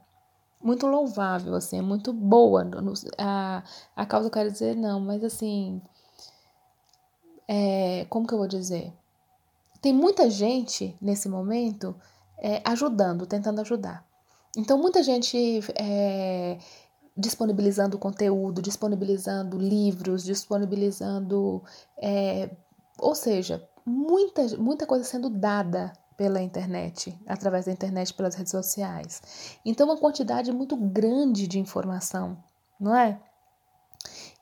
muito 0.61 0.87
louvável, 0.87 1.53
assim, 1.55 1.79
é 1.79 1.81
muito 1.81 2.13
boa. 2.13 2.65
A, 3.17 3.63
a 3.95 4.05
causa 4.05 4.27
eu 4.27 4.31
quero 4.31 4.51
dizer 4.51 4.75
não, 4.75 4.99
mas 5.01 5.23
assim, 5.23 5.81
é, 7.47 8.05
como 8.09 8.27
que 8.27 8.33
eu 8.33 8.37
vou 8.37 8.47
dizer? 8.47 8.91
Tem 9.81 9.93
muita 9.93 10.29
gente 10.29 10.95
nesse 11.01 11.29
momento 11.29 11.95
é, 12.37 12.61
ajudando, 12.65 13.25
tentando 13.25 13.61
ajudar. 13.61 14.05
Então, 14.55 14.77
muita 14.77 15.03
gente 15.03 15.59
é, 15.75 16.57
disponibilizando 17.15 17.97
conteúdo, 17.97 18.61
disponibilizando 18.61 19.57
livros, 19.57 20.23
disponibilizando. 20.23 21.63
É, 21.97 22.49
ou 22.99 23.15
seja, 23.15 23.67
muita, 23.85 24.57
muita 24.57 24.85
coisa 24.85 25.03
sendo 25.03 25.29
dada 25.29 25.93
pela 26.17 26.41
internet, 26.41 27.15
através 27.27 27.65
da 27.65 27.71
internet, 27.71 28.13
pelas 28.13 28.33
redes 28.33 28.51
sociais. 28.51 29.21
Então, 29.63 29.87
uma 29.87 29.97
quantidade 29.97 30.51
muito 30.51 30.75
grande 30.75 31.47
de 31.47 31.59
informação, 31.59 32.37
não 32.79 32.95
é? 32.95 33.19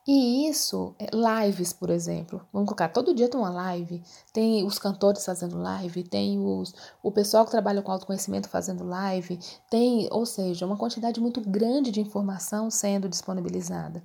E 0.06 0.48
isso, 0.48 0.94
é, 1.00 1.08
lives, 1.12 1.72
por 1.72 1.90
exemplo. 1.90 2.40
Vamos 2.52 2.68
colocar, 2.68 2.88
todo 2.88 3.14
dia 3.14 3.28
tem 3.28 3.40
uma 3.40 3.50
live. 3.50 4.00
Tem 4.32 4.64
os 4.64 4.78
cantores 4.78 5.24
fazendo 5.24 5.58
live, 5.58 6.04
tem 6.04 6.38
os, 6.38 6.72
o 7.02 7.10
pessoal 7.10 7.44
que 7.44 7.50
trabalha 7.50 7.82
com 7.82 7.90
autoconhecimento 7.90 8.48
fazendo 8.48 8.84
live, 8.84 9.38
tem, 9.68 10.08
ou 10.12 10.24
seja, 10.24 10.64
uma 10.64 10.76
quantidade 10.76 11.20
muito 11.20 11.40
grande 11.40 11.90
de 11.90 12.00
informação 12.00 12.70
sendo 12.70 13.08
disponibilizada. 13.08 14.00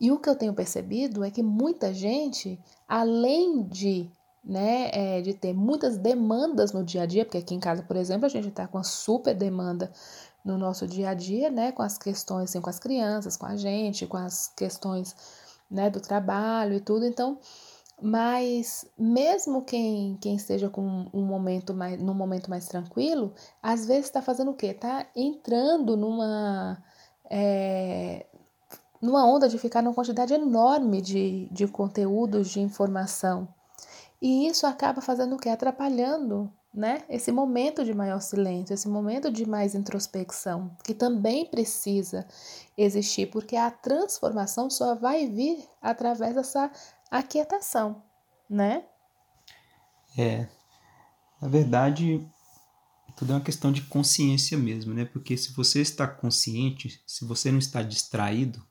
E 0.00 0.12
o 0.12 0.20
que 0.20 0.28
eu 0.28 0.36
tenho 0.36 0.54
percebido 0.54 1.24
é 1.24 1.30
que 1.30 1.42
muita 1.42 1.92
gente, 1.92 2.60
além 2.86 3.64
de 3.64 4.08
né, 4.44 4.90
é, 4.92 5.22
de 5.22 5.32
ter 5.32 5.54
muitas 5.54 5.96
demandas 5.96 6.70
no 6.70 6.84
dia 6.84 7.02
a 7.02 7.06
dia, 7.06 7.24
porque 7.24 7.38
aqui 7.38 7.54
em 7.54 7.60
casa, 7.60 7.82
por 7.82 7.96
exemplo, 7.96 8.26
a 8.26 8.28
gente 8.28 8.48
está 8.48 8.66
com 8.66 8.76
uma 8.76 8.84
super 8.84 9.34
demanda 9.34 9.90
no 10.44 10.58
nosso 10.58 10.86
dia 10.86 11.10
a 11.10 11.14
dia, 11.14 11.50
né, 11.50 11.72
com 11.72 11.82
as 11.82 11.96
questões 11.96 12.50
assim, 12.50 12.60
com 12.60 12.70
as 12.70 12.78
crianças, 12.78 13.36
com 13.36 13.46
a 13.46 13.56
gente, 13.56 14.06
com 14.06 14.16
as 14.16 14.48
questões 14.48 15.16
né, 15.70 15.88
do 15.88 16.00
trabalho 16.00 16.74
e 16.74 16.80
tudo. 16.80 17.06
Então, 17.06 17.38
mas 18.02 18.84
mesmo 18.98 19.62
quem, 19.62 20.18
quem 20.20 20.36
esteja 20.36 20.68
com 20.68 21.06
um 21.12 21.22
momento 21.22 21.72
mais, 21.72 22.00
num 22.00 22.14
momento 22.14 22.50
mais 22.50 22.66
tranquilo, 22.66 23.32
às 23.62 23.86
vezes 23.86 24.06
está 24.06 24.20
fazendo 24.20 24.50
o 24.50 24.54
quê? 24.54 24.68
Está 24.68 25.06
entrando 25.16 25.96
numa 25.96 26.82
é, 27.30 28.26
numa 29.00 29.24
onda 29.26 29.48
de 29.48 29.58
ficar 29.58 29.82
numa 29.82 29.94
quantidade 29.94 30.34
enorme 30.34 31.00
de, 31.00 31.48
de 31.50 31.66
conteúdos, 31.66 32.50
de 32.50 32.60
informação. 32.60 33.48
E 34.20 34.46
isso 34.48 34.66
acaba 34.66 35.00
fazendo 35.00 35.36
o 35.36 35.38
quê? 35.38 35.48
Atrapalhando 35.50 36.50
né? 36.74 37.04
Esse 37.08 37.30
momento 37.30 37.84
de 37.84 37.94
maior 37.94 38.20
silêncio, 38.20 38.74
esse 38.74 38.88
momento 38.88 39.30
de 39.30 39.46
mais 39.48 39.74
introspecção, 39.74 40.76
que 40.82 40.92
também 40.92 41.46
precisa 41.46 42.26
existir, 42.76 43.26
porque 43.30 43.54
a 43.56 43.70
transformação 43.70 44.68
só 44.68 44.94
vai 44.96 45.28
vir 45.28 45.64
através 45.80 46.34
dessa 46.34 46.70
aquietação, 47.10 48.02
né? 48.50 48.84
É. 50.18 50.48
Na 51.40 51.48
verdade, 51.48 52.26
Tudo 53.16 53.32
é 53.32 53.36
uma 53.36 53.40
questão 53.44 53.70
de 53.70 53.82
consciência 53.82 54.58
mesmo, 54.58 54.92
né? 54.92 55.04
Porque 55.04 55.36
se 55.36 55.52
você 55.52 55.80
está 55.80 56.06
consciente, 56.06 57.00
se 57.06 57.24
você 57.24 57.50
não 57.52 57.58
está 57.58 57.82
distraído, 57.82 58.62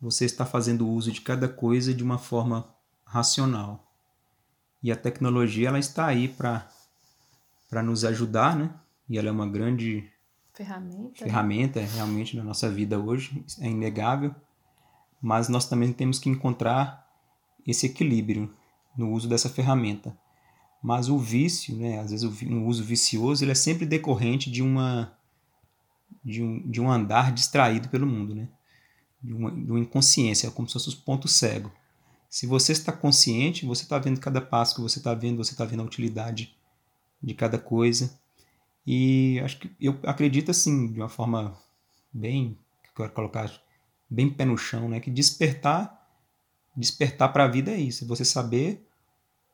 você 0.00 0.24
está 0.24 0.46
fazendo 0.46 0.88
uso 0.88 1.12
de 1.12 1.20
cada 1.20 1.48
coisa 1.48 1.92
de 1.92 2.02
uma 2.02 2.18
forma 2.18 2.74
racional. 3.04 3.92
E 4.82 4.90
a 4.90 4.96
tecnologia 4.96 5.68
ela 5.68 5.78
está 5.78 6.06
aí 6.06 6.28
para 6.28 6.68
para 7.72 7.82
nos 7.82 8.04
ajudar, 8.04 8.54
né? 8.54 8.70
E 9.08 9.16
ela 9.16 9.28
é 9.28 9.32
uma 9.32 9.48
grande 9.48 10.04
ferramenta, 10.52 11.24
ferramenta 11.24 11.80
né? 11.80 11.88
realmente 11.94 12.36
na 12.36 12.44
nossa 12.44 12.70
vida 12.70 13.00
hoje, 13.00 13.42
é 13.58 13.66
inegável. 13.66 14.34
Mas 15.22 15.48
nós 15.48 15.66
também 15.66 15.90
temos 15.90 16.18
que 16.18 16.28
encontrar 16.28 17.10
esse 17.66 17.86
equilíbrio 17.86 18.52
no 18.94 19.10
uso 19.10 19.26
dessa 19.26 19.48
ferramenta. 19.48 20.14
Mas 20.82 21.08
o 21.08 21.16
vício, 21.16 21.74
né, 21.74 21.98
às 21.98 22.10
vezes 22.10 22.42
um 22.42 22.66
uso 22.66 22.84
vicioso, 22.84 23.42
ele 23.42 23.52
é 23.52 23.54
sempre 23.54 23.86
decorrente 23.86 24.50
de 24.50 24.60
uma 24.62 25.10
de 26.22 26.42
um, 26.42 26.70
de 26.70 26.78
um 26.78 26.90
andar 26.90 27.32
distraído 27.32 27.88
pelo 27.88 28.06
mundo, 28.06 28.34
né? 28.34 28.50
De 29.22 29.32
uma, 29.32 29.50
de 29.50 29.70
uma 29.70 29.80
inconsciência, 29.80 30.50
como 30.50 30.68
se 30.68 30.74
fosse 30.74 30.88
os 30.90 30.94
pontos 30.94 31.32
cegos. 31.32 31.72
Se 32.28 32.46
você 32.46 32.72
está 32.72 32.92
consciente, 32.92 33.64
você 33.64 33.84
está 33.84 33.98
vendo 33.98 34.20
cada 34.20 34.42
passo 34.42 34.74
que 34.74 34.82
você 34.82 34.98
está 34.98 35.14
vendo, 35.14 35.42
você 35.42 35.52
está 35.52 35.64
vendo 35.64 35.80
a 35.80 35.86
utilidade 35.86 36.54
de 37.22 37.34
cada 37.34 37.58
coisa. 37.58 38.18
E 38.86 39.40
acho 39.44 39.58
que 39.58 39.70
eu 39.80 39.98
acredito 40.04 40.50
assim, 40.50 40.92
de 40.92 40.98
uma 40.98 41.08
forma 41.08 41.56
bem, 42.12 42.58
que 42.82 42.88
eu 42.88 42.94
quero 42.94 43.12
colocar, 43.12 43.50
bem 44.10 44.28
pé 44.28 44.44
no 44.44 44.58
chão, 44.58 44.88
né? 44.88 45.00
Que 45.00 45.10
despertar, 45.10 46.06
despertar 46.76 47.32
para 47.32 47.44
a 47.44 47.48
vida 47.48 47.70
é 47.70 47.78
isso, 47.78 48.04
é 48.04 48.06
você 48.06 48.24
saber 48.24 48.84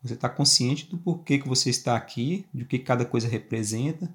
você 0.03 0.15
está 0.15 0.29
consciente 0.29 0.87
do 0.87 0.97
porquê 0.97 1.39
que 1.39 1.49
você 1.49 1.71
está 1.71 1.97
aqui, 1.97 2.47
do 2.55 2.65
que 2.65 2.79
cada 2.79 3.05
coisa 3.05 3.27
representa, 3.27 4.13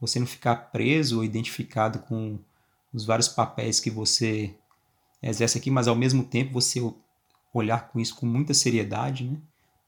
você 0.00 0.18
não 0.18 0.26
ficar 0.26 0.56
preso 0.56 1.18
ou 1.18 1.24
identificado 1.24 2.00
com 2.00 2.38
os 2.92 3.04
vários 3.04 3.28
papéis 3.28 3.78
que 3.78 3.90
você 3.90 4.54
exerce 5.22 5.58
aqui, 5.58 5.70
mas 5.70 5.86
ao 5.86 5.94
mesmo 5.94 6.24
tempo 6.24 6.52
você 6.52 6.80
olhar 7.54 7.88
com 7.88 8.00
isso 8.00 8.16
com 8.16 8.26
muita 8.26 8.54
seriedade, 8.54 9.24
né? 9.24 9.38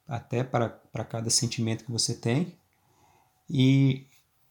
até 0.06 0.44
para, 0.44 0.68
para 0.68 1.04
cada 1.04 1.30
sentimento 1.30 1.84
que 1.84 1.90
você 1.90 2.14
tem. 2.14 2.56
E 3.48 4.06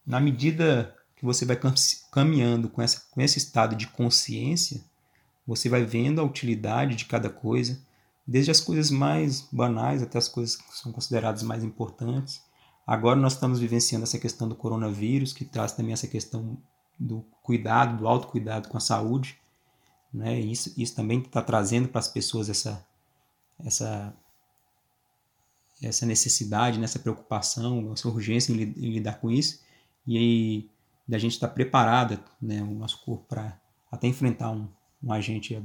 na 0.06 0.20
medida 0.20 0.96
que 1.16 1.26
você 1.26 1.46
vai 1.46 1.58
caminhando 2.12 2.70
com, 2.70 2.82
essa, 2.82 3.04
com 3.12 3.22
esse 3.22 3.38
estado 3.38 3.76
de 3.76 3.88
consciência, 3.88 4.84
você 5.46 5.70
vai 5.70 5.84
vendo 5.84 6.20
a 6.20 6.24
utilidade 6.24 6.96
de 6.96 7.06
cada 7.06 7.30
coisa, 7.30 7.80
desde 8.26 8.52
as 8.52 8.60
coisas 8.60 8.90
mais 8.90 9.48
banais 9.52 10.02
até 10.02 10.18
as 10.18 10.28
coisas 10.28 10.56
que 10.56 10.78
são 10.78 10.92
consideradas 10.92 11.44
mais 11.44 11.64
importantes. 11.64 12.42
Agora 12.86 13.20
nós 13.20 13.34
estamos 13.34 13.60
vivenciando 13.60 14.04
essa 14.04 14.20
questão 14.20 14.48
do 14.48 14.56
coronavírus, 14.56 15.34
que 15.34 15.46
traz 15.46 15.74
também 15.74 15.94
essa 15.94 16.08
questão 16.08 16.58
do 17.00 17.26
cuidado, 17.42 17.98
do 17.98 18.08
autocuidado 18.08 18.70
com 18.70 18.78
a 18.78 18.82
saúde. 18.82 19.40
Né? 20.14 20.40
Isso, 20.40 20.74
isso 20.78 20.96
também 20.96 21.20
está 21.20 21.42
trazendo 21.42 21.88
para 21.88 22.00
as 22.00 22.08
pessoas 22.08 22.50
essa, 22.50 22.86
essa, 23.64 24.14
essa 25.82 26.06
necessidade, 26.06 26.80
nessa 26.80 27.00
preocupação, 27.00 27.92
essa 27.94 28.08
urgência 28.08 28.54
em, 28.54 28.62
em 28.62 28.92
lidar 28.92 29.20
com 29.20 29.32
isso. 29.32 29.62
E 30.06 30.18
aí, 30.18 30.70
da 31.08 31.18
gente 31.18 31.34
estar 31.34 31.48
tá 31.48 31.54
preparada, 31.54 32.24
né? 32.42 32.62
o 32.62 32.74
nosso 32.74 33.02
corpo, 33.02 33.26
para 33.28 33.60
até 33.92 34.08
enfrentar 34.08 34.52
um, 34.52 34.68
um 35.04 35.12
agente 35.12 35.58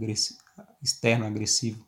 externo 0.82 1.26
agressivo 1.26 1.84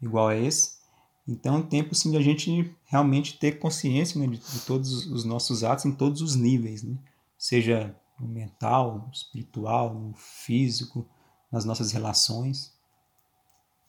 igual 0.00 0.28
a 0.28 0.36
esse. 0.36 0.82
Então 1.26 1.58
é 1.58 1.62
tempo 1.62 1.94
sim 1.94 2.10
de 2.10 2.16
a 2.16 2.20
gente 2.20 2.74
realmente 2.84 3.38
ter 3.38 3.58
consciência 3.58 4.20
né, 4.20 4.26
de, 4.26 4.38
de, 4.38 4.60
todos 4.60 5.06
os 5.06 5.24
nossos 5.24 5.62
atos 5.62 5.84
em 5.84 5.92
todos 5.92 6.20
os 6.20 6.34
níveis, 6.34 6.82
né? 6.82 6.96
seja 7.38 7.94
no 8.18 8.28
mental, 8.28 9.04
no 9.06 9.12
espiritual, 9.12 9.94
no 9.94 10.14
físico, 10.14 11.08
nas 11.50 11.64
nossas 11.64 11.92
relações. 11.92 12.72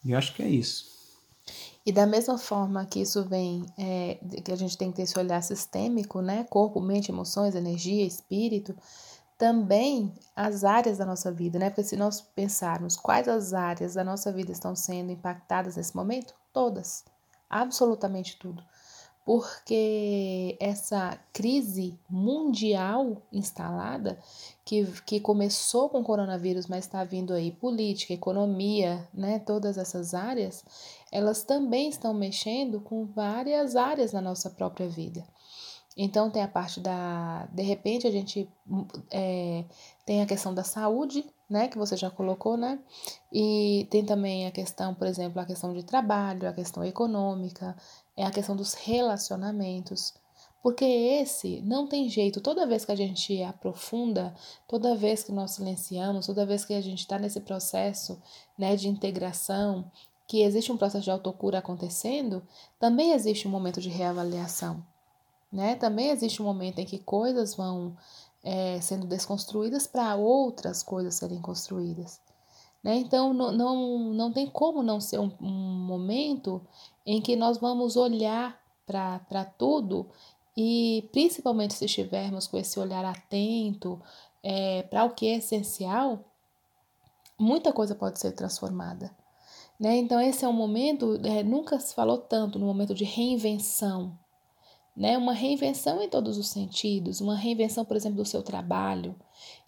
E 0.05 0.11
eu 0.11 0.17
acho 0.17 0.33
que 0.35 0.43
é 0.43 0.49
isso. 0.49 0.92
E 1.85 1.91
da 1.91 2.05
mesma 2.05 2.37
forma 2.37 2.85
que 2.85 3.01
isso 3.01 3.23
vem, 3.25 3.65
é, 3.77 4.17
que 4.43 4.51
a 4.51 4.55
gente 4.55 4.77
tem 4.77 4.89
que 4.89 4.97
ter 4.97 5.01
esse 5.03 5.19
olhar 5.19 5.41
sistêmico, 5.43 6.21
né? 6.21 6.45
Corpo, 6.49 6.79
mente, 6.79 7.11
emoções, 7.11 7.55
energia, 7.55 8.05
espírito, 8.05 8.75
também 9.37 10.13
as 10.35 10.63
áreas 10.63 10.97
da 10.97 11.05
nossa 11.05 11.31
vida, 11.31 11.59
né? 11.59 11.69
Porque 11.69 11.83
se 11.83 11.97
nós 11.97 12.21
pensarmos 12.21 12.95
quais 12.95 13.27
as 13.27 13.53
áreas 13.53 13.95
da 13.95 14.03
nossa 14.03 14.31
vida 14.31 14.51
estão 14.51 14.75
sendo 14.75 15.11
impactadas 15.11 15.75
nesse 15.75 15.95
momento, 15.95 16.33
todas, 16.53 17.03
absolutamente 17.49 18.37
tudo. 18.37 18.63
Porque 19.25 20.57
essa 20.59 21.17
crise 21.31 21.97
mundial 22.09 23.21
instalada, 23.31 24.19
que, 24.65 24.85
que 25.05 25.19
começou 25.19 25.89
com 25.89 26.01
o 26.01 26.03
coronavírus, 26.03 26.67
mas 26.67 26.85
está 26.85 27.03
vindo 27.05 27.33
aí 27.33 27.51
política, 27.51 28.13
economia, 28.13 29.07
né? 29.13 29.39
Todas 29.39 29.77
essas 29.77 30.13
áreas, 30.13 30.63
elas 31.11 31.43
também 31.43 31.87
estão 31.87 32.13
mexendo 32.13 32.81
com 32.81 33.05
várias 33.05 33.77
áreas 33.77 34.11
da 34.11 34.21
nossa 34.21 34.49
própria 34.49 34.89
vida. 34.89 35.25
Então 35.95 36.29
tem 36.29 36.41
a 36.41 36.47
parte 36.47 36.79
da. 36.79 37.47
De 37.51 37.61
repente 37.61 38.07
a 38.07 38.11
gente 38.11 38.49
é, 39.11 39.63
tem 40.05 40.21
a 40.21 40.25
questão 40.25 40.53
da 40.53 40.63
saúde, 40.63 41.23
né? 41.49 41.67
Que 41.67 41.77
você 41.77 41.95
já 41.95 42.09
colocou, 42.09 42.57
né? 42.57 42.79
E 43.31 43.87
tem 43.91 44.03
também 44.03 44.47
a 44.47 44.51
questão, 44.51 44.95
por 44.95 45.07
exemplo, 45.07 45.39
a 45.39 45.45
questão 45.45 45.71
de 45.73 45.83
trabalho, 45.83 46.49
a 46.49 46.53
questão 46.53 46.83
econômica, 46.83 47.75
é 48.15 48.25
a 48.25 48.31
questão 48.31 48.55
dos 48.55 48.73
relacionamentos. 48.73 50.13
Porque 50.61 50.85
esse 50.85 51.61
não 51.61 51.87
tem 51.87 52.07
jeito, 52.07 52.39
toda 52.39 52.65
vez 52.65 52.85
que 52.85 52.91
a 52.91 52.95
gente 52.95 53.43
aprofunda, 53.43 54.33
toda 54.65 54.95
vez 54.95 55.21
que 55.21 55.31
nós 55.31 55.51
silenciamos, 55.51 56.25
toda 56.25 56.45
vez 56.45 56.63
que 56.63 56.73
a 56.73 56.81
gente 56.81 56.99
está 56.99 57.19
nesse 57.19 57.41
processo 57.41 58.21
né, 58.57 58.75
de 58.77 58.87
integração, 58.87 59.91
que 60.25 60.41
existe 60.41 60.71
um 60.71 60.77
processo 60.77 61.03
de 61.03 61.11
autocura 61.11 61.59
acontecendo, 61.59 62.41
também 62.79 63.11
existe 63.11 63.45
um 63.45 63.51
momento 63.51 63.81
de 63.81 63.89
reavaliação. 63.89 64.81
Né? 65.51 65.75
Também 65.75 66.09
existe 66.09 66.41
um 66.41 66.45
momento 66.45 66.79
em 66.79 66.85
que 66.85 66.97
coisas 66.97 67.55
vão 67.55 67.95
é, 68.41 68.79
sendo 68.79 69.05
desconstruídas 69.05 69.85
para 69.85 70.15
outras 70.15 70.81
coisas 70.81 71.15
serem 71.15 71.41
construídas. 71.41 72.21
Né? 72.81 72.95
Então, 72.95 73.33
não, 73.33 73.51
não, 73.51 73.99
não 74.13 74.31
tem 74.31 74.47
como 74.47 74.81
não 74.81 74.99
ser 74.99 75.19
um, 75.19 75.31
um 75.41 75.85
momento 75.85 76.61
em 77.05 77.21
que 77.21 77.35
nós 77.35 77.57
vamos 77.57 77.95
olhar 77.95 78.61
para 78.85 79.45
tudo 79.57 80.09
e, 80.55 81.09
principalmente 81.11 81.73
se 81.73 81.85
estivermos 81.85 82.47
com 82.47 82.57
esse 82.57 82.79
olhar 82.79 83.03
atento 83.03 84.01
é, 84.41 84.83
para 84.83 85.03
o 85.03 85.11
que 85.11 85.27
é 85.27 85.37
essencial, 85.37 86.23
muita 87.39 87.73
coisa 87.73 87.95
pode 87.95 88.19
ser 88.19 88.33
transformada. 88.33 89.15
Né? 89.79 89.97
Então, 89.97 90.19
esse 90.21 90.45
é 90.45 90.47
um 90.47 90.53
momento, 90.53 91.19
é, 91.25 91.43
nunca 91.43 91.79
se 91.79 91.93
falou 91.95 92.17
tanto 92.17 92.59
no 92.59 92.65
momento 92.65 92.93
de 92.93 93.03
reinvenção, 93.03 94.17
né? 94.95 95.17
Uma 95.17 95.33
reinvenção 95.33 96.01
em 96.01 96.09
todos 96.09 96.37
os 96.37 96.49
sentidos, 96.49 97.19
uma 97.21 97.35
reinvenção, 97.35 97.83
por 97.83 97.97
exemplo, 97.97 98.17
do 98.17 98.25
seu 98.25 98.43
trabalho. 98.43 99.15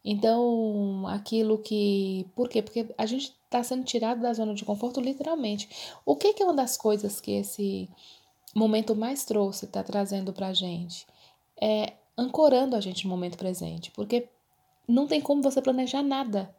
Então, 0.04 1.06
aquilo 1.08 1.58
que. 1.58 2.28
Por 2.36 2.48
quê? 2.48 2.62
Porque 2.62 2.88
a 2.98 3.06
gente 3.06 3.36
está 3.46 3.64
sendo 3.64 3.84
tirado 3.84 4.22
da 4.22 4.34
zona 4.34 4.54
de 4.54 4.66
conforto, 4.66 5.02
literalmente. 5.02 5.70
O 6.06 6.16
que, 6.16 6.34
que 6.34 6.44
é 6.44 6.46
uma 6.46 6.54
das 6.54 6.78
coisas 6.78 7.20
que 7.20 7.32
esse 7.32 7.90
momento 8.56 8.96
mais 8.96 9.26
trouxe, 9.26 9.66
está 9.66 9.84
trazendo 9.84 10.32
para 10.32 10.48
a 10.48 10.54
gente? 10.54 11.08
É 11.60 11.94
ancorando 12.18 12.76
a 12.76 12.82
gente 12.82 13.06
no 13.06 13.10
momento 13.10 13.38
presente. 13.38 13.92
Porque 13.92 14.30
não 14.88 15.08
tem 15.08 15.20
como 15.22 15.42
você 15.42 15.62
planejar 15.62 16.04
nada 16.04 16.54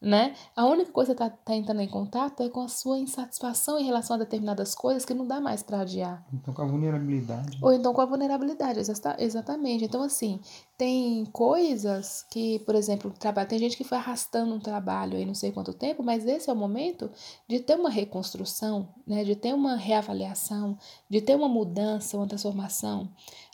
né? 0.00 0.34
A 0.54 0.64
única 0.64 0.92
coisa 0.92 1.12
que 1.12 1.18
tá, 1.18 1.28
tá 1.28 1.54
entrando 1.54 1.80
em 1.80 1.88
contato 1.88 2.42
é 2.42 2.48
com 2.48 2.60
a 2.60 2.68
sua 2.68 2.98
insatisfação 2.98 3.78
em 3.78 3.84
relação 3.84 4.14
a 4.14 4.18
determinadas 4.20 4.74
coisas 4.74 5.04
que 5.04 5.12
não 5.12 5.26
dá 5.26 5.40
mais 5.40 5.62
para 5.62 5.80
adiar. 5.80 6.24
Então 6.32 6.54
com 6.54 6.62
a 6.62 6.66
vulnerabilidade. 6.66 7.58
Ou 7.60 7.72
então 7.72 7.92
com 7.92 8.00
a 8.00 8.06
vulnerabilidade, 8.06 8.80
exatamente. 9.18 9.84
Então 9.84 10.02
assim, 10.02 10.40
tem 10.76 11.24
coisas 11.26 12.24
que, 12.30 12.60
por 12.60 12.76
exemplo, 12.76 13.12
trabalho, 13.18 13.48
tem 13.48 13.58
gente 13.58 13.76
que 13.76 13.82
foi 13.82 13.98
arrastando 13.98 14.54
um 14.54 14.60
trabalho 14.60 15.16
aí 15.16 15.26
não 15.26 15.34
sei 15.34 15.50
quanto 15.50 15.72
tempo, 15.72 16.02
mas 16.02 16.24
esse 16.24 16.48
é 16.48 16.52
o 16.52 16.56
momento 16.56 17.10
de 17.48 17.58
ter 17.58 17.74
uma 17.74 17.90
reconstrução, 17.90 18.88
né? 19.04 19.24
De 19.24 19.34
ter 19.34 19.52
uma 19.52 19.74
reavaliação, 19.74 20.78
de 21.10 21.20
ter 21.20 21.34
uma 21.34 21.48
mudança, 21.48 22.16
uma 22.16 22.28
transformação. 22.28 23.08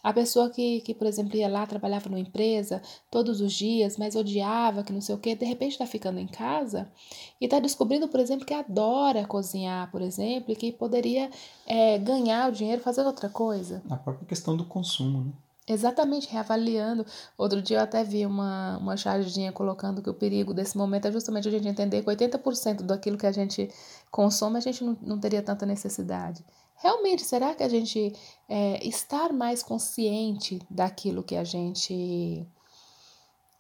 A 0.05 0.12
pessoa 0.12 0.51
que, 0.51 0.83
que, 0.83 0.93
por 0.93 1.07
exemplo, 1.07 1.35
ia 1.35 1.49
lá, 1.49 1.67
trabalhava 1.67 2.11
numa 2.11 2.21
empresa 2.21 2.83
todos 3.11 3.40
os 3.40 3.55
dias, 3.55 3.97
mas 3.97 4.14
odiava, 4.14 4.83
que 4.85 4.93
não 4.93 5.01
sei 5.01 5.14
o 5.14 5.19
quê, 5.19 5.35
de 5.35 5.47
repente 5.47 5.73
está 5.73 5.87
ficando 5.87 6.21
em 6.21 6.27
casa 6.27 6.93
e 7.40 7.47
está 7.47 7.59
descobrindo, 7.59 8.07
por 8.07 8.21
exemplo, 8.21 8.45
que 8.45 8.53
adora 8.53 9.27
cozinhar, 9.27 9.90
por 9.90 10.03
exemplo, 10.03 10.53
e 10.53 10.57
que 10.57 10.71
poderia 10.71 11.31
é, 11.67 11.97
ganhar 11.97 12.51
o 12.51 12.53
dinheiro 12.53 12.83
fazendo 12.83 13.07
outra 13.07 13.31
coisa. 13.31 13.83
A 13.88 13.97
própria 13.97 14.27
questão 14.27 14.55
do 14.55 14.67
consumo, 14.67 15.25
né? 15.25 15.33
Exatamente, 15.67 16.31
reavaliando. 16.31 17.07
Outro 17.38 17.62
dia 17.62 17.79
eu 17.79 17.83
até 17.83 18.05
vi 18.05 18.27
uma, 18.27 18.77
uma 18.77 18.99
charginha 18.99 19.51
colocando 19.51 20.03
que 20.03 20.11
o 20.11 20.14
perigo 20.14 20.53
desse 20.53 20.77
momento 20.77 21.09
é 21.09 21.12
justamente 21.12 21.49
a 21.49 21.51
gente 21.51 21.67
entender 21.67 22.03
que 22.03 22.11
80% 22.11 22.83
daquilo 22.83 23.17
que 23.17 23.27
a 23.27 23.33
gente 23.33 23.71
consome 24.11 24.59
a 24.59 24.61
gente 24.61 24.85
não, 24.85 24.95
não 25.01 25.19
teria 25.19 25.43
tanta 25.43 25.64
necessidade. 25.64 26.45
Realmente, 26.85 27.25
será 27.25 27.55
que 27.55 27.62
a 27.62 27.68
gente 27.68 28.14
é, 28.47 28.87
estar 28.87 29.33
mais 29.33 29.62
consciente 29.62 30.61
daquilo 30.68 31.23
que 31.23 31.35
a 31.35 31.42
gente 31.42 32.47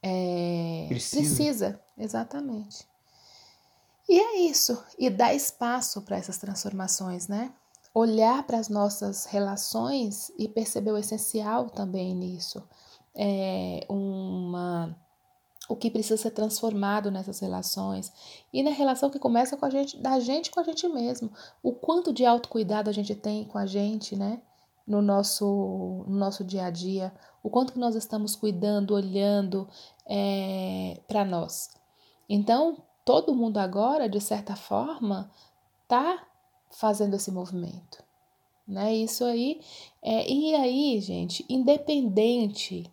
é, 0.02 0.84
Precisa. 0.90 1.16
precisa. 1.16 1.80
Exatamente. 1.96 2.86
E 4.06 4.20
é 4.20 4.40
isso. 4.40 4.78
E 4.98 5.08
dar 5.08 5.34
espaço 5.34 6.02
para 6.02 6.18
essas 6.18 6.36
transformações, 6.36 7.26
né? 7.26 7.50
Olhar 7.94 8.46
para 8.46 8.58
as 8.58 8.68
nossas 8.68 9.24
relações 9.24 10.30
e 10.38 10.46
perceber 10.46 10.92
o 10.92 10.98
essencial 10.98 11.70
também 11.70 12.14
nisso. 12.14 12.62
É 13.14 13.86
uma 13.88 14.94
o 15.68 15.76
que 15.76 15.90
precisa 15.90 16.16
ser 16.16 16.30
transformado 16.30 17.10
nessas 17.10 17.40
relações 17.40 18.12
e 18.52 18.62
na 18.62 18.70
relação 18.70 19.10
que 19.10 19.18
começa 19.18 19.56
com 19.56 19.64
a 19.64 19.70
gente, 19.70 19.96
da 19.96 20.20
gente 20.20 20.50
com 20.50 20.60
a 20.60 20.62
gente 20.62 20.86
mesmo, 20.88 21.30
o 21.62 21.72
quanto 21.72 22.12
de 22.12 22.24
autocuidado 22.24 22.90
a 22.90 22.92
gente 22.92 23.14
tem 23.14 23.44
com 23.44 23.58
a 23.58 23.66
gente, 23.66 24.16
né? 24.16 24.42
No 24.86 25.00
nosso, 25.00 26.04
no 26.06 26.16
nosso 26.16 26.44
dia 26.44 26.66
a 26.66 26.70
dia, 26.70 27.14
o 27.42 27.48
quanto 27.48 27.72
que 27.72 27.78
nós 27.78 27.94
estamos 27.94 28.36
cuidando, 28.36 28.94
olhando 28.94 29.66
é, 30.06 31.00
para 31.08 31.24
nós. 31.24 31.70
Então, 32.28 32.82
todo 33.04 33.34
mundo 33.34 33.56
agora, 33.56 34.08
de 34.08 34.20
certa 34.20 34.54
forma, 34.54 35.30
tá 35.88 36.26
fazendo 36.70 37.16
esse 37.16 37.30
movimento, 37.30 38.04
né? 38.68 38.94
Isso 38.94 39.24
aí, 39.24 39.62
é, 40.02 40.30
e 40.30 40.54
aí, 40.54 41.00
gente, 41.00 41.46
independente 41.48 42.92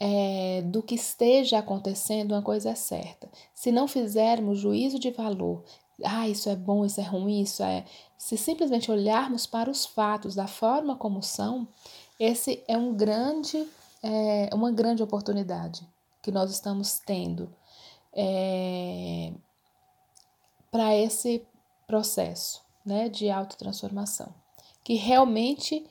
é, 0.00 0.62
do 0.62 0.82
que 0.82 0.94
esteja 0.94 1.58
acontecendo, 1.58 2.32
uma 2.32 2.40
coisa 2.40 2.70
é 2.70 2.74
certa. 2.74 3.30
Se 3.54 3.70
não 3.70 3.86
fizermos 3.86 4.58
juízo 4.58 4.98
de 4.98 5.10
valor, 5.10 5.62
ah, 6.02 6.26
isso 6.26 6.48
é 6.48 6.56
bom, 6.56 6.86
isso 6.86 6.98
é 6.98 7.04
ruim, 7.04 7.42
isso 7.42 7.62
é. 7.62 7.84
Se 8.16 8.38
simplesmente 8.38 8.90
olharmos 8.90 9.46
para 9.46 9.70
os 9.70 9.84
fatos 9.84 10.34
da 10.34 10.46
forma 10.46 10.96
como 10.96 11.22
são, 11.22 11.68
esse 12.18 12.64
é 12.66 12.78
um 12.78 12.94
grande, 12.94 13.68
é, 14.02 14.48
uma 14.54 14.72
grande 14.72 15.02
oportunidade 15.02 15.86
que 16.22 16.32
nós 16.32 16.50
estamos 16.50 16.98
tendo 16.98 17.54
é, 18.14 19.32
para 20.70 20.96
esse 20.96 21.46
processo 21.86 22.62
né, 22.84 23.10
de 23.10 23.28
autotransformação, 23.28 24.34
que 24.82 24.94
realmente 24.94 25.86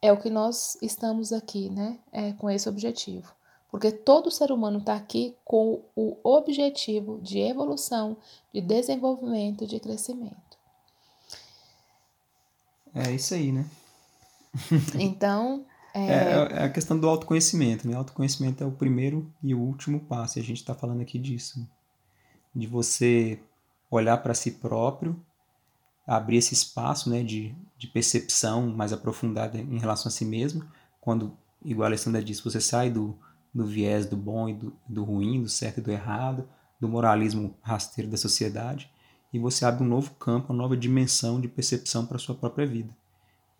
é 0.00 0.12
o 0.12 0.20
que 0.20 0.30
nós 0.30 0.78
estamos 0.80 1.32
aqui, 1.32 1.68
né, 1.68 1.98
é, 2.12 2.32
com 2.34 2.48
esse 2.48 2.68
objetivo. 2.68 3.39
Porque 3.70 3.92
todo 3.92 4.30
ser 4.30 4.50
humano 4.50 4.78
está 4.78 4.94
aqui 4.94 5.36
com 5.44 5.82
o 5.94 6.16
objetivo 6.24 7.20
de 7.22 7.38
evolução, 7.38 8.16
de 8.52 8.60
desenvolvimento, 8.60 9.66
de 9.66 9.78
crescimento. 9.78 10.58
É 12.94 13.12
isso 13.12 13.34
aí, 13.34 13.52
né? 13.52 13.64
Então. 14.98 15.64
É... 15.94 16.06
É, 16.06 16.32
é 16.52 16.64
a 16.64 16.68
questão 16.68 16.98
do 16.98 17.08
autoconhecimento, 17.08 17.88
né? 17.88 17.96
Autoconhecimento 17.96 18.62
é 18.62 18.66
o 18.66 18.72
primeiro 18.72 19.32
e 19.42 19.54
o 19.54 19.60
último 19.60 20.00
passo, 20.00 20.38
e 20.38 20.42
a 20.42 20.44
gente 20.44 20.58
está 20.58 20.74
falando 20.74 21.00
aqui 21.00 21.18
disso. 21.18 21.66
De 22.54 22.66
você 22.66 23.40
olhar 23.90 24.16
para 24.18 24.34
si 24.34 24.52
próprio, 24.52 25.20
abrir 26.06 26.38
esse 26.38 26.54
espaço 26.54 27.08
né, 27.08 27.22
de, 27.22 27.54
de 27.76 27.86
percepção 27.86 28.68
mais 28.68 28.92
aprofundada 28.92 29.58
em 29.58 29.78
relação 29.78 30.08
a 30.08 30.12
si 30.12 30.24
mesmo, 30.24 30.64
quando, 31.00 31.36
igual 31.64 31.84
a 31.84 31.88
Alessandra 31.88 32.22
disse, 32.22 32.42
você 32.42 32.60
sai 32.60 32.90
do, 32.90 33.16
do 33.54 33.66
viés 33.66 34.06
do 34.06 34.16
bom 34.16 34.48
e 34.48 34.54
do, 34.54 34.72
do 34.88 35.04
ruim, 35.04 35.42
do 35.42 35.48
certo 35.48 35.78
e 35.78 35.82
do 35.82 35.90
errado, 35.90 36.48
do 36.80 36.88
moralismo 36.88 37.54
rasteiro 37.60 38.10
da 38.10 38.16
sociedade, 38.16 38.90
e 39.32 39.38
você 39.38 39.64
abre 39.64 39.84
um 39.84 39.88
novo 39.88 40.12
campo, 40.12 40.52
uma 40.52 40.58
nova 40.58 40.76
dimensão 40.76 41.40
de 41.40 41.48
percepção 41.48 42.06
para 42.06 42.16
a 42.16 42.20
sua 42.20 42.34
própria 42.34 42.66
vida. 42.66 42.94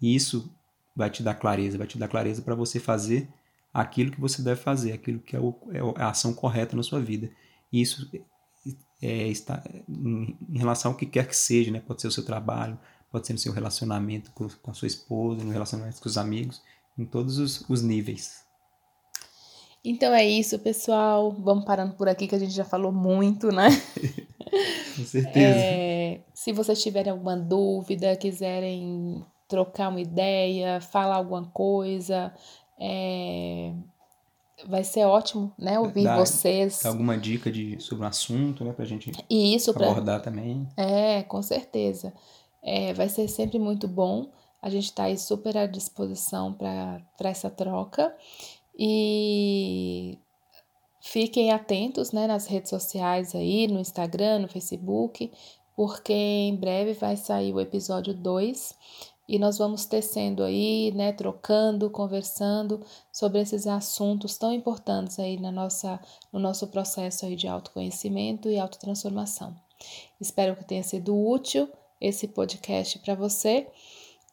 E 0.01 0.15
isso 0.15 0.51
vai 0.97 1.11
te 1.11 1.23
dar 1.23 1.35
clareza, 1.35 1.79
vai 1.79 1.87
te 1.87 1.99
dar 1.99 2.09
clareza 2.09 2.43
para 2.43 2.55
você 2.55 2.81
fazer 2.81 3.29
aquilo 3.73 4.11
que 4.11 4.21
você 4.21 4.43
deve 4.43 4.61
fazer, 4.61 4.93
aquilo 4.93 5.21
que 5.21 5.37
é, 5.37 5.41
o, 5.41 5.55
é 5.71 6.03
a 6.03 6.11
ação 6.11 6.33
correta 6.33 6.77
na 6.77 6.83
sua 6.83 7.01
vida. 7.01 7.31
E 7.73 7.81
isso 7.81 8.11
é, 9.01 9.29
está 9.29 9.63
em, 9.89 10.37
em, 10.49 10.59
relação 10.59 10.93
ao 10.93 10.97
que 10.97 11.07
quer 11.07 11.27
que 11.27 11.37
seja, 11.37 11.71
né? 11.71 11.81
Pode 11.81 12.01
ser 12.01 12.09
o 12.09 12.13
seu 12.13 12.25
trabalho, 12.25 12.79
pode 13.11 13.27
ser 13.27 13.33
no 13.33 13.39
seu 13.39 13.53
relacionamento 13.53 14.33
com, 14.33 14.49
com 14.49 14.71
a 14.71 14.75
sua 14.75 14.89
esposa, 14.89 15.45
no 15.45 15.53
relacionamento 15.53 16.01
com 16.01 16.09
os 16.09 16.19
amigos, 16.19 16.61
em 16.99 17.05
todos 17.05 17.39
os, 17.39 17.65
os 17.69 17.83
níveis. 17.83 18.45
Então 19.85 20.13
é 20.13 20.25
isso, 20.27 20.59
pessoal. 20.59 21.33
Vamos 21.33 21.65
parando 21.65 21.95
por 21.95 22.09
aqui 22.09 22.27
que 22.27 22.35
a 22.35 22.39
gente 22.39 22.53
já 22.53 22.65
falou 22.65 22.93
muito, 22.93 23.49
né? 23.49 23.69
Com 24.97 25.05
certeza. 25.05 25.59
É, 25.59 26.21
se 26.35 26.53
vocês 26.53 26.83
tiverem 26.83 27.13
alguma 27.13 27.37
dúvida, 27.37 28.17
quiserem 28.17 29.25
trocar 29.49 29.89
uma 29.89 30.01
ideia, 30.01 30.81
falar 30.81 31.17
alguma 31.17 31.47
coisa, 31.47 32.33
é, 32.79 33.73
vai 34.67 34.85
ser 34.85 35.05
ótimo, 35.05 35.53
né? 35.59 35.79
Ouvir 35.79 36.05
Dá, 36.05 36.17
vocês. 36.17 36.85
Alguma 36.85 37.17
dica 37.17 37.51
de, 37.51 37.81
sobre 37.81 38.05
um 38.05 38.09
assunto, 38.09 38.65
né? 38.65 38.73
Pra 38.73 38.85
gente 38.85 39.13
Isso, 39.29 39.71
abordar 39.71 40.21
pra... 40.21 40.31
também. 40.31 40.69
É, 40.77 41.23
com 41.23 41.43
certeza. 41.43 42.13
É, 42.63 42.93
vai 42.93 43.09
ser 43.09 43.29
sempre 43.29 43.59
muito 43.59 43.89
bom. 43.89 44.31
A 44.63 44.69
gente 44.69 44.85
está 44.85 45.05
aí 45.05 45.17
super 45.17 45.57
à 45.57 45.67
disposição 45.67 46.53
para 46.53 47.03
essa 47.21 47.49
troca. 47.49 48.15
E 48.79 50.19
fiquem 51.01 51.53
atentos 51.53 52.13
né, 52.13 52.27
nas 52.27 52.47
redes 52.47 52.71
sociais 52.71 53.35
aí, 53.35 53.67
no 53.69 53.81
Instagram, 53.81 54.41
no 54.41 54.49
Facebook, 54.49 55.31
porque 55.77 56.13
em 56.13 56.57
breve 56.57 56.93
vai 56.95 57.17
sair 57.17 57.53
o 57.53 57.61
episódio 57.61 58.15
2 58.15 58.75
e 59.31 59.39
nós 59.39 59.59
vamos 59.59 59.87
tecendo 59.87 60.43
aí, 60.43 60.91
né, 60.93 61.13
trocando, 61.13 61.89
conversando 61.89 62.81
sobre 63.13 63.41
esses 63.41 63.65
assuntos 63.65 64.37
tão 64.37 64.53
importantes 64.53 65.21
aí 65.21 65.39
na 65.39 65.53
nossa, 65.53 66.01
no 66.33 66.41
nosso 66.41 66.67
processo 66.67 67.25
aí 67.25 67.37
de 67.37 67.47
autoconhecimento 67.47 68.51
e 68.51 68.59
autotransformação. 68.59 69.55
Espero 70.21 70.57
que 70.57 70.65
tenha 70.65 70.83
sido 70.83 71.17
útil 71.17 71.69
esse 72.01 72.27
podcast 72.27 72.99
para 72.99 73.15
você. 73.15 73.69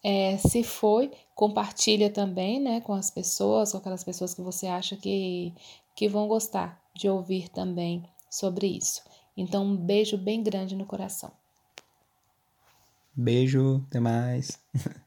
É, 0.03 0.37
se 0.37 0.63
foi, 0.63 1.11
compartilha 1.35 2.09
também 2.09 2.59
né, 2.59 2.81
com 2.81 2.93
as 2.93 3.09
pessoas, 3.09 3.71
com 3.71 3.77
aquelas 3.77 4.03
pessoas 4.03 4.33
que 4.33 4.41
você 4.41 4.67
acha 4.67 4.95
que, 4.95 5.53
que 5.95 6.07
vão 6.07 6.27
gostar 6.27 6.81
de 6.93 7.09
ouvir 7.09 7.49
também 7.49 8.03
sobre 8.29 8.67
isso. 8.67 9.01
Então, 9.35 9.65
um 9.65 9.75
beijo 9.75 10.17
bem 10.17 10.41
grande 10.41 10.75
no 10.75 10.85
coração. 10.85 11.31
Beijo, 13.13 13.83
até 13.87 13.99
mais. 13.99 14.59